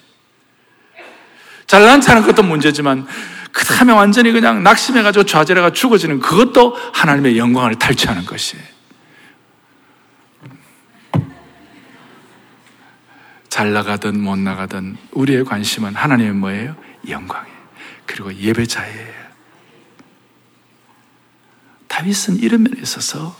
[1.73, 3.07] 잘난 차는 것도 문제지만
[3.51, 8.63] 그 다음에 완전히 그냥 낙심해가지고 좌절해가 죽어지는 그것도 하나님의 영광을 탈취하는 것이에요.
[13.49, 16.75] 잘 나가든 못 나가든 우리의 관심은 하나님의 뭐예요?
[17.09, 17.57] 영광이에요.
[18.05, 19.23] 그리고 예배자예요.
[21.87, 23.35] 다윗은 이런 면에 있어서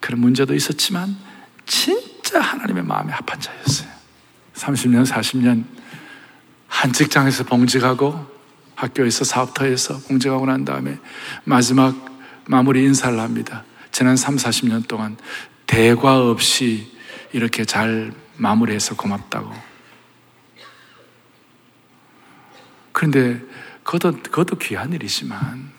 [0.00, 1.16] 그런 문제도 있었지만
[1.66, 3.88] 진짜 하나님의 마음에 합한 자였어요.
[4.54, 5.73] 30년, 40년
[6.74, 8.26] 한 직장에서 봉직하고
[8.74, 10.98] 학교에서 사업터에서 봉직하고 난 다음에
[11.44, 11.94] 마지막
[12.46, 13.64] 마무리 인사를 합니다.
[13.92, 15.16] 지난 3, 40년 동안
[15.66, 16.92] 대과 없이
[17.32, 19.52] 이렇게 잘 마무리해서 고맙다고.
[22.90, 23.40] 그런데
[23.84, 25.70] 그것도, 그것도 귀한 일이지만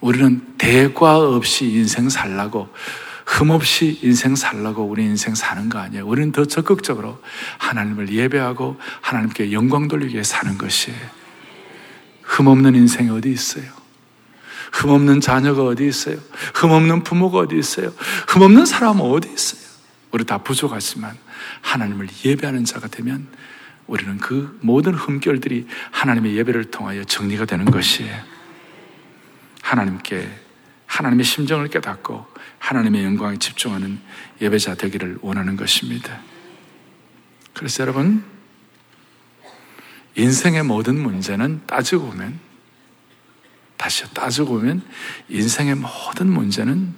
[0.00, 2.68] 우리는 대과 없이 인생 살라고
[3.28, 6.06] 흠없이 인생 살라고 우리 인생 사는 거 아니에요.
[6.06, 7.22] 우리는 더 적극적으로
[7.58, 10.98] 하나님을 예배하고 하나님께 영광 돌리기 위해 사는 것이에요.
[12.22, 13.64] 흠없는 인생이 어디 있어요?
[14.72, 16.16] 흠없는 자녀가 어디 있어요?
[16.54, 17.92] 흠없는 부모가 어디 있어요?
[18.28, 19.60] 흠없는 사람은 어디 있어요?
[20.10, 21.14] 우리 다 부족하지만
[21.60, 23.28] 하나님을 예배하는 자가 되면
[23.86, 28.16] 우리는 그 모든 흠결들이 하나님의 예배를 통하여 정리가 되는 것이에요.
[29.60, 30.28] 하나님께
[30.86, 34.00] 하나님의 심정을 깨닫고 하나님의 영광에 집중하는
[34.40, 36.20] 예배자 되기를 원하는 것입니다.
[37.54, 38.24] 그래서 여러분,
[40.16, 42.38] 인생의 모든 문제는 따지고 보면,
[43.76, 44.82] 다시 따지고 보면,
[45.28, 46.94] 인생의 모든 문제는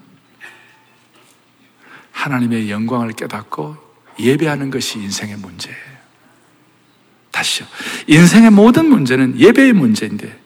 [2.12, 3.76] 하나님의 영광을 깨닫고
[4.18, 5.90] 예배하는 것이 인생의 문제예요.
[7.30, 7.66] 다시요.
[8.06, 10.39] 인생의 모든 문제는 예배의 문제인데,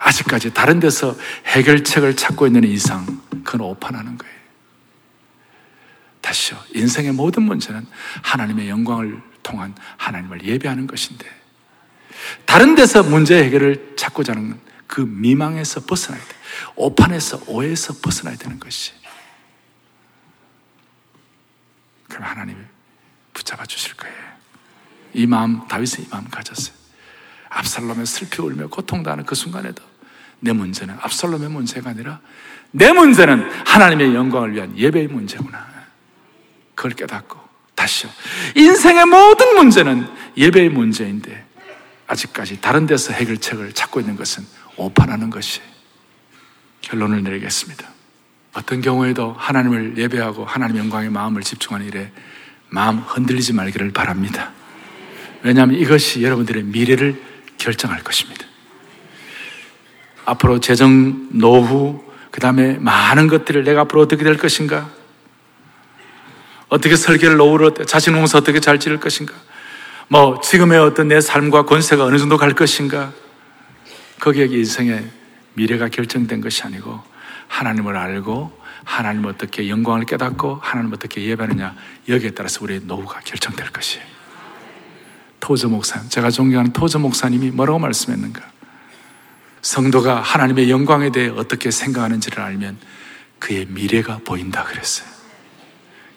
[0.00, 1.14] 아직까지 다른 데서
[1.46, 3.06] 해결책을 찾고 있는 이상,
[3.44, 4.34] 그건 오판하는 거예요.
[6.22, 6.58] 다시요.
[6.74, 7.86] 인생의 모든 문제는
[8.22, 11.26] 하나님의 영광을 통한 하나님을 예배하는 것인데,
[12.46, 16.34] 다른 데서 문제 해결을 찾고자 하는 그 미망에서 벗어나야 돼.
[16.76, 18.92] 오판에서, 오해에서 벗어나야 되는 것이.
[22.08, 22.58] 그럼 하나님이
[23.34, 24.16] 붙잡아 주실 거예요.
[25.12, 26.74] 이 마음, 다윗은 이 마음 가졌어요.
[27.50, 29.89] 압살롬의 슬피 울며 고통당하는 그 순간에도
[30.40, 32.20] 내 문제는 압살롬의 문제가 아니라
[32.72, 35.68] 내 문제는 하나님의 영광을 위한 예배의 문제구나.
[36.74, 37.38] 그걸 깨닫고
[37.74, 38.10] 다시요.
[38.56, 41.46] 인생의 모든 문제는 예배의 문제인데
[42.06, 44.44] 아직까지 다른 데서 해결책을 찾고 있는 것은
[44.76, 45.60] 오판하는 것이
[46.80, 47.86] 결론을 내리겠습니다.
[48.52, 52.12] 어떤 경우에도 하나님을 예배하고 하나님 영광의 마음을 집중하는 일에
[52.68, 54.52] 마음 흔들리지 말기를 바랍니다.
[55.42, 57.20] 왜냐하면 이것이 여러분들의 미래를
[57.58, 58.44] 결정할 것입니다.
[60.30, 64.88] 앞으로 재정, 노후, 그 다음에 많은 것들을 내가 앞으로 어떻게 될 것인가?
[66.68, 69.34] 어떻게 설계를 노후로 자신 공사 어떻게 잘 지을 것인가?
[70.06, 73.12] 뭐 지금의 어떤 내 삶과 권세가 어느 정도 갈 것인가?
[74.20, 75.10] 거기에 인생의
[75.54, 77.00] 미래가 결정된 것이 아니고
[77.48, 78.52] 하나님을 알고
[78.84, 81.74] 하나님 어떻게 영광을 깨닫고 하나님 어떻게 예배하느냐
[82.08, 84.04] 여기에 따라서 우리의 노후가 결정될 것이에요.
[85.40, 88.59] 토저 목사, 제가 존경하는 토저 목사님이 뭐라고 말씀했는가?
[89.62, 92.78] 성도가 하나님의 영광에 대해 어떻게 생각하는지를 알면
[93.38, 95.08] 그의 미래가 보인다 그랬어요.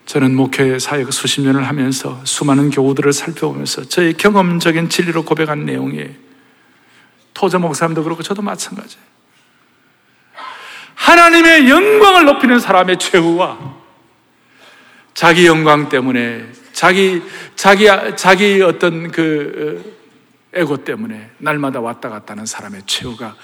[0.05, 6.09] 저는 목회 사역 수십 년을 하면서 수많은 교우들을 살펴보면서 저의 경험적인 진리로 고백한 내용이에요.
[7.33, 9.03] 토저 목사님도 그렇고 저도 마찬가지예요.
[10.95, 13.83] 하나님의 영광을 높이는 사람의 최후와
[15.13, 17.21] 자기 영광 때문에 자기
[17.55, 20.02] 자기 자기 어떤 그 어,
[20.53, 23.35] 에고 때문에 날마다 왔다 갔다 하는 사람의 최후가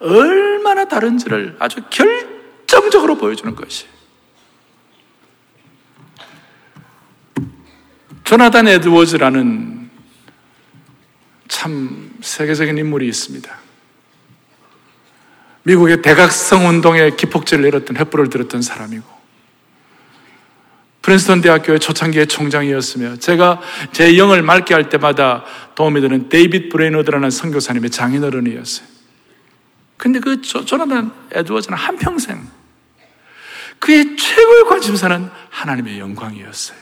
[0.00, 3.86] 얼마나 다른지를 아주 결정적으로 보여주는 것이.
[8.24, 9.88] 조나단 에드워즈라는
[11.48, 13.58] 참 세계적인 인물이 있습니다.
[15.62, 19.17] 미국의 대각성 운동에 기폭제를 내렸던 횃불을 들었던 사람이고
[21.08, 25.42] 프린스턴 대학교의 초창기의 총장이었으며 제가 제 영을 맑게 할 때마다
[25.74, 28.86] 도움이 되는 데이빗 브레이너드라는 선교사님의 장인어른이었어요.
[29.96, 32.46] 근데 그 조, 조나단 에드워즈는 한평생
[33.78, 36.76] 그의 최고의 관심사는 하나님의 영광이었어요.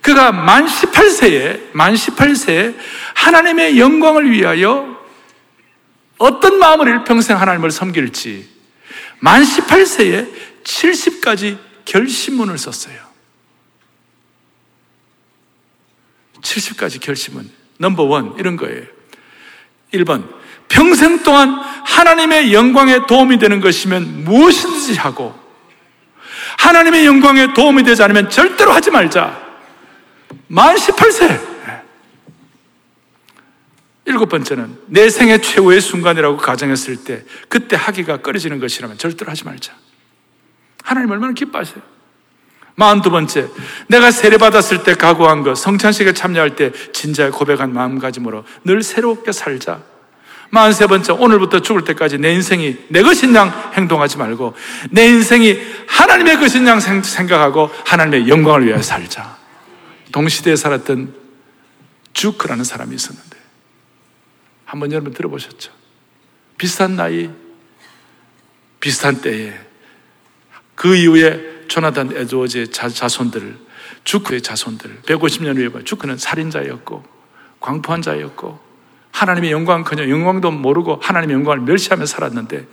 [0.00, 2.76] 그가 만 18세에, 만 18세에
[3.14, 5.02] 하나님의 영광을 위하여
[6.18, 8.48] 어떤 마음을 일평생 하나님을 섬길지
[9.18, 10.30] 만 18세에
[10.62, 12.96] 70가지 결심문을 썼어요.
[16.40, 17.50] 70가지 결심문.
[17.78, 18.84] 넘버 원, 이런 거예요.
[19.92, 20.28] 1번.
[20.68, 25.38] 평생 동안 하나님의 영광에 도움이 되는 것이면 무엇이든지 하고,
[26.58, 29.42] 하나님의 영광에 도움이 되지 않으면 절대로 하지 말자.
[30.48, 31.54] 만 18세.
[34.06, 39.72] 일곱 번째는 내 생애 최고의 순간이라고 가정했을 때 그때 하기가 꺼려지는 것이라면 절대로 하지 말자.
[40.84, 41.82] 하나님 얼마나 기뻐하세요.
[42.76, 43.48] 마흔 두 번째,
[43.88, 49.80] 내가 세례받았을 때 각오한 것, 성찬식에 참여할 때 진지하게 고백한 마음가짐으로 늘 새롭게 살자.
[50.50, 54.54] 마흔 세 번째, 오늘부터 죽을 때까지 내 인생이 내 것인 양 행동하지 말고
[54.90, 59.36] 내 인생이 하나님의 것인 양 생각하고 하나님의 영광을 위하여 살자.
[60.12, 61.14] 동시대에 살았던
[62.12, 63.36] 주크라는 사람이 있었는데
[64.64, 65.72] 한번 여러분 들어보셨죠?
[66.58, 67.30] 비슷한 나이,
[68.80, 69.63] 비슷한 때에
[70.74, 73.56] 그 이후에 조나단 에드워즈의 자 손들,
[74.04, 77.04] 주크의 자손들, 150년 후에 주크는 살인자였고,
[77.60, 78.60] 광포한 자였고,
[79.12, 82.66] 하나님의 영광커녕 영광도 모르고 하나님의 영광을 멸시하며 살았는데,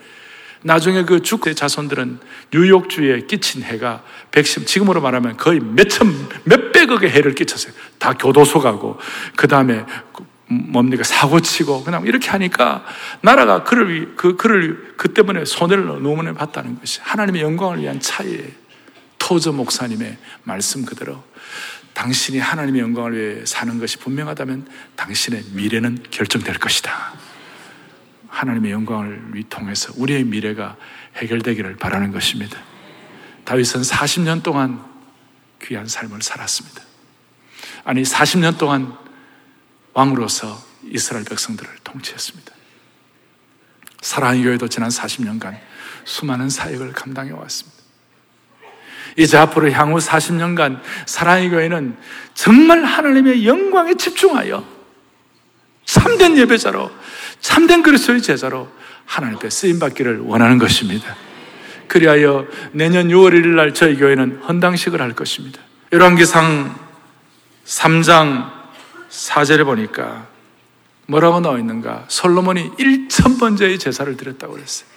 [0.64, 2.20] 나중에 그 주크의 자손들은
[2.54, 6.08] 뉴욕주에 끼친 해가 110, 지금으로 말하면 거의 몇천,
[6.44, 7.74] 몇백억의 해를 끼쳤어요.
[7.98, 9.00] 다 교도소 가고,
[9.36, 9.86] 그 다음에
[10.52, 12.86] 뭡니까 사고치고 그냥 이렇게 하니까
[13.22, 18.52] 나라가 그를 그 그를 그 때문에 손해를 너무나 봤다는 것이 하나님의 영광을 위한 차이에
[19.18, 21.24] 토저 목사님의 말씀 그대로
[21.94, 27.14] 당신이 하나님의 영광을 위해 사는 것이 분명하다면 당신의 미래는 결정될 것이다.
[28.28, 30.78] 하나님의 영광을 통해서 우리의 미래가
[31.18, 32.58] 해결되기를 바라는 것입니다.
[33.44, 34.84] 다윗은 40년 동안
[35.62, 36.82] 귀한 삶을 살았습니다.
[37.84, 38.96] 아니 40년 동안
[39.94, 42.52] 왕으로서 이스라엘 백성들을 통치했습니다.
[44.02, 45.60] 사랑의 교회도 지난 40년간
[46.06, 47.82] 수많은 사역을 감당해 왔습니다.
[49.18, 51.98] 이제 앞으로 향후 40년간 사랑의 교회는
[52.34, 54.66] 정말 하나님의 영광에 집중하여
[55.86, 56.90] 참된 예배자로,
[57.42, 58.70] 참된 그리스도의 제자로
[59.06, 61.16] 하나님 앞에 쓰임 받기를 원하는 것입니다.
[61.88, 65.60] 그리하여 내년 6월 1일 날 저희 교회는 헌당식을 할 것입니다.
[65.92, 66.80] 열왕기상
[67.66, 68.61] 3장
[69.12, 70.28] 사절에 보니까
[71.06, 72.06] 뭐라고 나와 있는가?
[72.08, 74.90] 솔로몬이 1천번째의 제사를 드렸다고 그랬어요.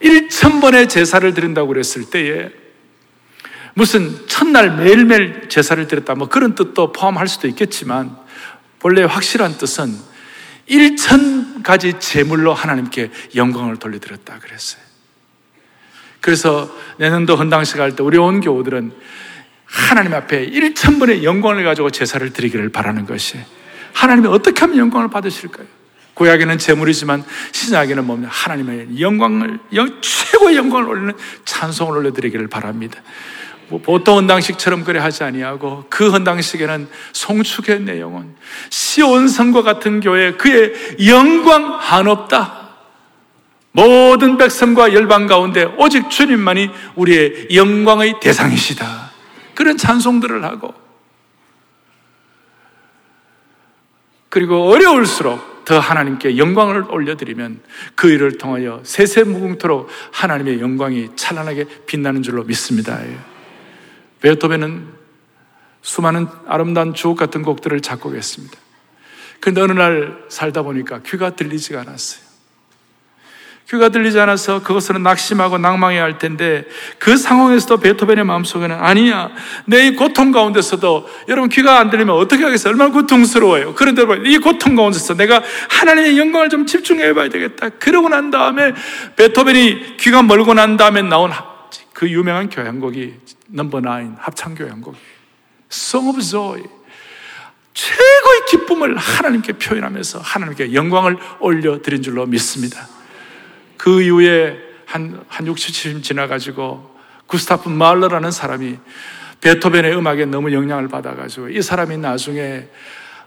[0.00, 2.50] 1천번의 제사를 드린다고 그랬을 때에
[3.74, 8.16] 무슨 첫날 매일매일 제사를 드렸다 뭐 그런 뜻도 포함할 수도 있겠지만
[8.78, 9.96] 본래 확실한 뜻은
[10.68, 14.82] 1천 가지 제물로 하나님께 영광을 돌려드렸다 그랬어요.
[16.20, 18.92] 그래서 내년도 헌당식 할 때 우리 온 교우들은
[19.74, 23.38] 하나님 앞에 1천번의 영광을 가지고 제사를 드리기를 바라는 것이
[23.92, 25.66] 하나님이 어떻게 하면 영광을 받으실까요?
[26.14, 28.30] 구약에는 제물이지만 신약에는 뭡니까?
[28.32, 29.58] 하나님의 영광을
[30.00, 31.12] 최고의 영광을 올리는
[31.44, 33.02] 찬송을 올려드리기를 바랍니다.
[33.68, 38.36] 뭐 보통 헌당식처럼 그래 하지 아니하고 그 헌당식에는 송축의 내용은
[38.70, 40.72] 시온성과 같은 교회 그의
[41.08, 42.60] 영광 한없다.
[43.72, 49.03] 모든 백성과 열방 가운데 오직 주님만이 우리의 영광의 대상이시다.
[49.54, 50.74] 그런 찬송들을 하고
[54.28, 57.60] 그리고 어려울수록 더 하나님께 영광을 올려드리면
[57.94, 63.00] 그 일을 통하여 세세무궁토록 하나님의 영광이 찬란하게 빛나는 줄로 믿습니다.
[64.20, 64.88] 베토벤은
[65.82, 68.58] 수많은 아름다운 주옥 같은 곡들을 작곡했습니다.
[69.40, 72.23] 그런데 어느 날 살다 보니까 귀가 들리지가 않았어요.
[73.70, 76.66] 귀가 들리지 않아서 그것으로 낙심하고 낭망해야 할 텐데
[76.98, 79.30] 그 상황에서도 베토벤의 마음속에는 아니야
[79.66, 82.72] 내 이 고통 가운데서도 여러분 귀가 안 들리면 어떻게 하겠어요?
[82.72, 83.74] 얼마나 고통스러워요.
[83.74, 87.68] 그런데 이 고통 가운데서 내가 하나님의 영광을 좀 집중해 봐야 되겠다.
[87.68, 88.72] 그러고 난 다음에
[89.16, 91.30] 베토벤이 귀가 멀고 난 다음에 나온
[91.92, 93.14] 그 유명한 교향곡이
[93.48, 94.96] 넘버 나인 합창 교향곡
[95.70, 96.62] Song of Joy
[97.74, 102.88] 최고의 기쁨을 하나님께 표현하면서 하나님께 영광을 올려드린 줄로 믿습니다.
[103.76, 106.94] 그 이후에 한, 한 60, 70년 지나가지고
[107.26, 108.78] 구스타프 말러라는 사람이
[109.40, 112.68] 베토벤의 음악에 너무 영향을 받아가지고 이 사람이 나중에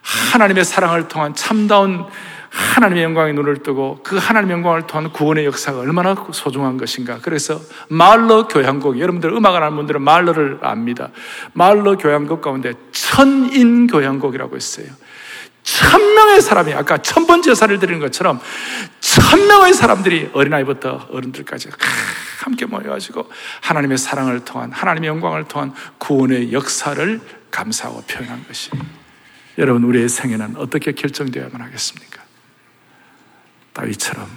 [0.02, 2.06] 하나님의 사랑을 통한 참다운
[2.50, 7.20] 하나님의 영광에 눈을 뜨고 그 하나님의 영광을 통한 구원의 역사가 얼마나 소중한 것인가.
[7.22, 11.10] 그래서 말러 교향곡, 여러분들 음악을 아는 분들은 말러를 압니다.
[11.54, 14.88] 말러 교향곡 가운데 천인 교향곡이라고 했어요.
[15.64, 18.40] 천 명의 사람이 아까 천 번째 사를 드리는 것처럼
[19.28, 21.70] 천 명의 사람들이 어린아이부터 어른들까지
[22.40, 27.22] 함께 모여가지고 하나님의 사랑을 통한 하나님의 영광을 통한 구원의 역사를
[27.52, 28.70] 감사하고 표현한 것이
[29.58, 32.24] 여러분 우리의 생애는 어떻게 결정되어야만 하겠습니까?
[33.74, 34.30] 다윗처럼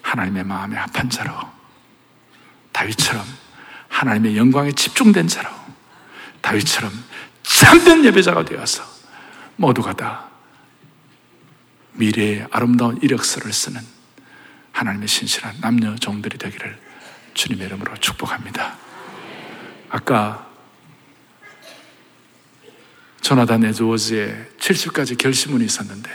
[0.00, 1.34] 하나님의 마음에 합한 자로
[2.72, 3.22] 다윗처럼
[3.88, 5.50] 하나님의 영광에 집중된 자로
[6.40, 6.90] 다윗처럼
[7.42, 8.82] 참된 예배자가 되어서
[9.56, 10.28] 모두가 다
[11.98, 13.80] 미래의 아름다운 이력서를 쓰는
[14.72, 16.78] 하나님의 신실한 남녀 종들이 되기를
[17.34, 18.76] 주님의 이름으로 축복합니다.
[19.90, 20.48] 아까
[23.20, 26.10] 조나단 에드워즈의 70가지 결심문이 있었는데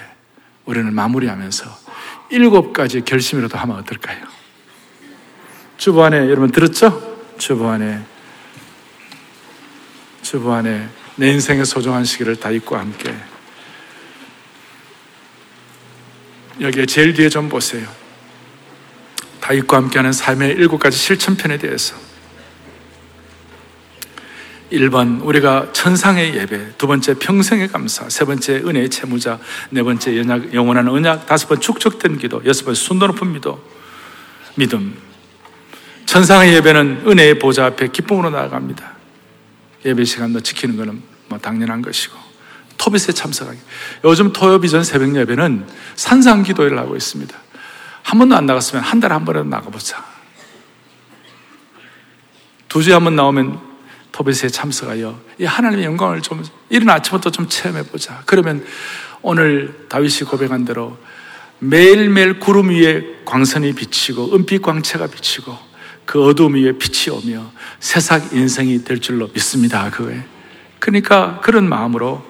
[0.66, 1.84] 우리는 마무리하면서
[2.30, 4.26] 일곱 가지 결심이라도 하면 어떨까요?
[5.78, 7.20] 주보 안에 여러분 들었죠?
[7.38, 8.04] 주보 안에
[10.22, 13.14] 주보 안에 내 인생의 소중한 시기를 다윗과 함께
[16.62, 17.88] 여기에 제일 뒤에 좀 보세요.
[19.40, 21.96] 다윗과 함께하는 삶의 일곱 가지 실천편에 대해서
[24.72, 29.40] 1번 우리가 천상의 예배, 두 번째 평생의 감사, 세 번째 은혜의 채무자,
[29.70, 33.54] 네 번째 연약, 영원한 언약, 다섯 번 축적된 기도, 여섯 번 순도 높은 믿음.
[34.56, 34.98] 믿음.
[36.06, 38.94] 천상의 예배는 은혜의 보좌 앞에 기쁨으로 나아갑니다.
[39.86, 42.33] 예배 시간도 지키는 것은 뭐 당연한 것이고
[42.78, 43.60] 토빗에 참석하기.
[44.06, 47.36] 요즘 토요 이전 새벽 예배는 산상 기도회를 하고 있습니다.
[48.04, 50.04] 한 번도 안 나갔으면 한 달에 한 번이라도 나가보자.
[52.68, 53.60] 두 주에 한 번 나오면
[54.12, 58.22] 토베스에 참석하여 이 하나님의 영광을 좀 이른 아침부터 좀 체험해 보자.
[58.26, 58.66] 그러면
[59.22, 60.98] 오늘 다윗이 고백한 대로
[61.60, 65.58] 매일매일 구름 위에 광선이 비치고 은빛 광채가 비치고
[66.06, 69.90] 그 어둠 위에 빛이 오며 새싹 인생이 될 줄로 믿습니다.
[69.90, 70.24] 그거에.
[70.80, 72.24] 그러니까 그런 마음으로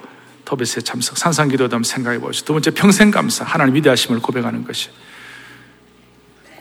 [0.54, 2.46] 토베스에 참석, 산상기도도 한번 생각해 보시죠.
[2.46, 4.90] 두 번째 평생 감사, 하나님 위대하심을 고백하는 것이.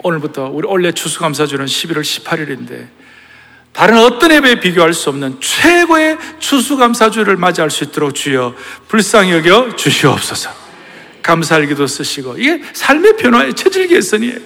[0.02, 2.88] 오늘부터 우리 원래 추수감사주는 11월 18일인데
[3.72, 8.54] 다른 어떤 예배에 비교할 수 없는 최고의 추수감사주를 맞이할 수 있도록 주여
[8.88, 10.50] 불쌍히 여겨 주시옵소서.
[11.22, 14.38] 감사할 기도 쓰시고 이게 삶의 변화의 체질 개선이에요.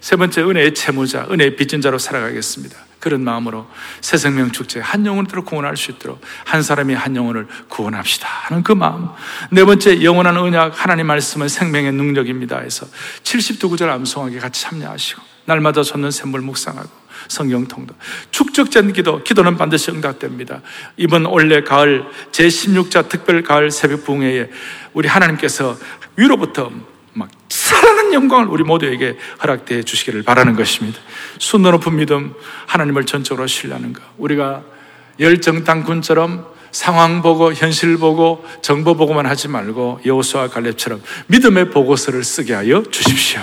[0.00, 2.87] 세 번째 은혜의 채무자, 은혜의 빚진 자로 살아가겠습니다.
[3.00, 3.66] 그런 마음으로
[4.00, 8.72] 새 생명 축제 한 영혼으로 구원할 수 있도록 한 사람이 한 영혼을 구원합시다 하는 그
[8.72, 9.08] 마음.
[9.50, 12.86] 네 번째 영원한 언약 하나님 말씀은 생명의 능력입니다 해서
[13.22, 16.90] 70두 구절 암송하게 같이 참여하시고 날마다 솟는 샘물 묵상하고
[17.26, 17.94] 성경 통도.
[18.30, 20.60] 축적된 기도, 기도는 반드시 응답됩니다.
[20.96, 24.50] 이번 올해 가을 제16자 특별 가을 새벽 부흥회에
[24.92, 25.76] 우리 하나님께서
[26.16, 26.70] 위로부터
[27.18, 30.98] 막 살아난 영광을 우리 모두에게 허락되어 주시기를 바라는 것입니다.
[31.38, 32.34] 순도 높은 믿음,
[32.66, 34.02] 하나님을 전적으로 신뢰하는 것.
[34.16, 34.62] 우리가
[35.20, 42.82] 열정당군처럼 상황 보고 현실 보고 정보 보고만 하지 말고 여호수아 갈렙처럼 믿음의 보고서를 쓰게 하여
[42.90, 43.40] 주십시오.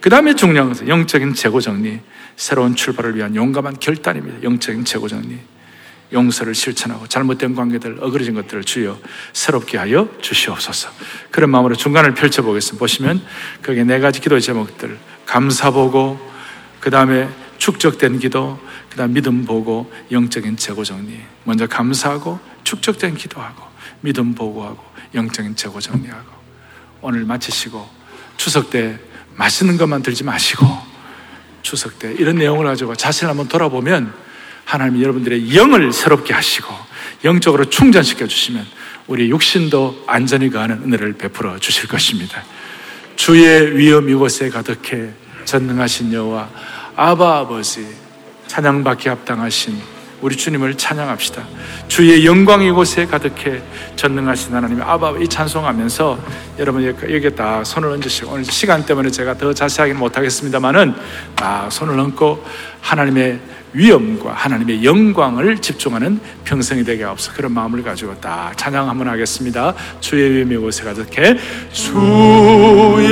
[0.00, 2.00] 그 다음에 중요한 것은 영적인 재고 정리.
[2.36, 4.42] 새로운 출발을 위한 용감한 결단입니다.
[4.42, 5.38] 영적인 재고 정리.
[6.12, 8.98] 용서를 실천하고 잘못된 관계들, 어그러진 것들을 주여
[9.32, 10.90] 새롭게 하여 주시옵소서.
[11.30, 12.78] 그런 마음으로 중간을 펼쳐보겠습니다.
[12.78, 13.22] 보시면
[13.62, 14.98] 거기에 네 가지 기도의 제목들.
[15.26, 16.18] 감사 보고,
[16.80, 18.58] 그 다음에 축적된 기도,
[18.88, 21.20] 그 다음 믿음 보고, 영적인 재고 정리.
[21.44, 23.62] 먼저 감사하고, 축적된 기도하고,
[24.00, 24.82] 믿음 보고하고,
[25.14, 26.30] 영적인 재고 정리하고.
[27.02, 27.88] 오늘 마치시고,
[28.36, 28.98] 추석 때
[29.36, 30.66] 맛있는 것만 들지 마시고,
[31.62, 34.12] 추석 때 이런 내용을 가지고 자신을 한번 돌아보면
[34.70, 36.72] 하나님이 여러분들의 영을 새롭게 하시고
[37.24, 38.64] 영적으로 충전시켜 주시면
[39.08, 42.44] 우리 육신도 안전히 가는 은혜를 베풀어 주실 것입니다.
[43.16, 45.10] 주의 위엄 이곳에 가득해
[45.44, 46.48] 전능하신 여호와
[46.94, 47.84] 아바 아버지
[48.46, 49.76] 찬양받기 합당하신
[50.20, 51.42] 우리 주님을 찬양합시다.
[51.88, 53.62] 주의 영광 이곳에 가득해
[53.96, 56.18] 전능하신 하나님 아바 이 찬송하면서
[56.60, 60.94] 여러분 여기 다 손을 얹으시고 오늘 시간 때문에 제가 더 자세하게는 못하겠습니다만은
[61.34, 62.44] 다 손을 얹고
[62.82, 63.40] 하나님의
[63.72, 68.52] 위엄과 하나님의 영광을 집중하는 평생이 되게 없어 그런 마음을 가지고 다.
[68.56, 69.74] 찬양 한번 하겠습니다.
[70.00, 71.36] 주의 위엄 이 곳에 가득해.
[71.72, 73.10] 주의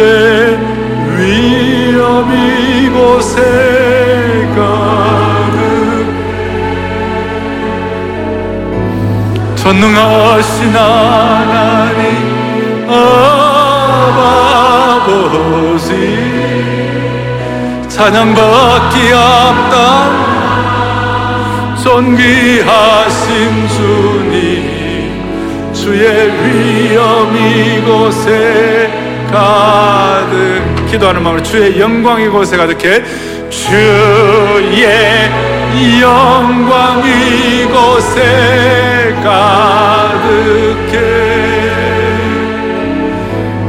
[1.16, 3.40] 위엄 이 곳에
[4.56, 5.58] 가득.
[9.56, 12.38] 전능하신 하나님
[12.90, 13.98] 아버지.
[17.88, 20.27] 찬양받기 합당
[21.88, 28.92] 존귀하신 주님 주 주의 위엄 이곳에
[29.32, 33.02] 가득 기도하는 마음으로 주의 영광 이곳에 가득해.
[33.48, 34.84] 주의
[36.02, 38.20] 영광 이곳에
[39.24, 40.92] 가득해.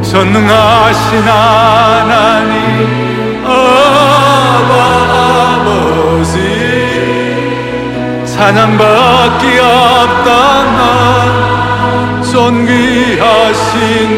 [0.01, 2.57] 전능하신 하나님
[3.45, 5.08] 아바
[8.39, 10.79] 찬양받기 합당한
[12.23, 13.75] 존귀하신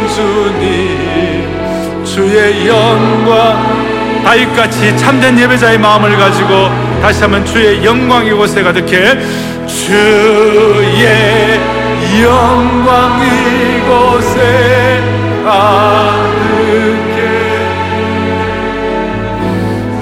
[0.08, 3.82] 주님 주의 영광.
[4.24, 6.70] 다윗같이 참된 예배자의 마음을 가지고
[7.02, 9.18] 다시 한번 주의 영광 이곳에 가득해
[9.66, 11.60] 주의
[12.22, 15.02] 영광 이곳에
[15.44, 16.30] 가득해.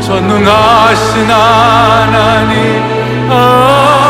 [0.01, 2.99] 전능하신 하나님
[3.31, 4.08] 아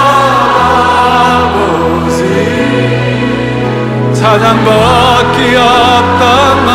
[4.29, 6.69] 찬양받기 합당한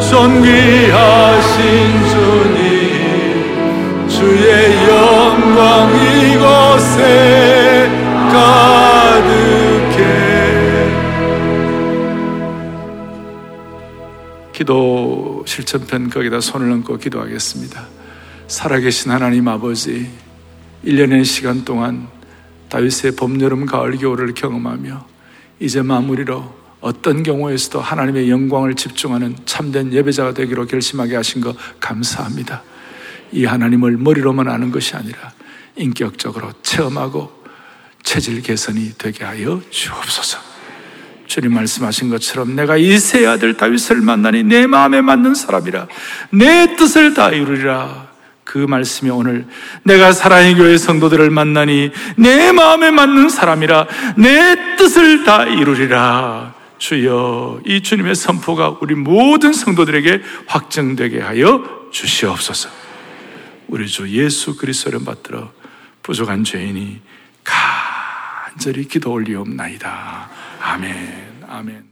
[0.00, 1.62] 존귀하신
[2.08, 7.88] 주님 주의 영광 이곳에
[8.32, 10.00] 가득해
[14.52, 17.86] 기도 실천편 거기다 손을 얹고 기도하겠습니다.
[18.48, 20.10] 살아계신 하나님 아버지,
[20.84, 22.08] 1년의 시간 동안
[22.68, 25.09] 다윗의 봄, 여름, 가을, 겨울을 경험하며
[25.60, 32.62] 이제 마무리로 어떤 경우에서도 하나님의 영광을 집중하는 참된 예배자가 되기로 결심하게 하신 것 감사합니다.
[33.32, 35.32] 이 하나님을 머리로만 아는 것이 아니라
[35.76, 37.30] 인격적으로 체험하고
[38.02, 40.38] 체질 개선이 되게 하여 주옵소서.
[41.26, 45.86] 주님 말씀하신 것처럼 내가 이세 아들 다윗을 만나니 내 마음에 맞는 사람이라
[46.30, 48.09] 내 뜻을 다 이루리라
[48.44, 49.46] 그 말씀이 오늘
[49.84, 53.86] 내가 사랑의 교회 성도들을 만나니 내 마음에 맞는 사람이라
[54.16, 61.62] 내 뜻을 다 이루리라 주여 이 주님의 선포가 우리 모든 성도들에게 확정되게 하여
[61.92, 62.68] 주시옵소서
[63.68, 65.52] 우리 주 예수 그리스도를 받들어
[66.02, 67.00] 부족한 죄인이
[67.44, 70.30] 간절히 기도 올리옵나이다
[70.60, 71.44] 아멘.
[71.48, 71.89] 아멘.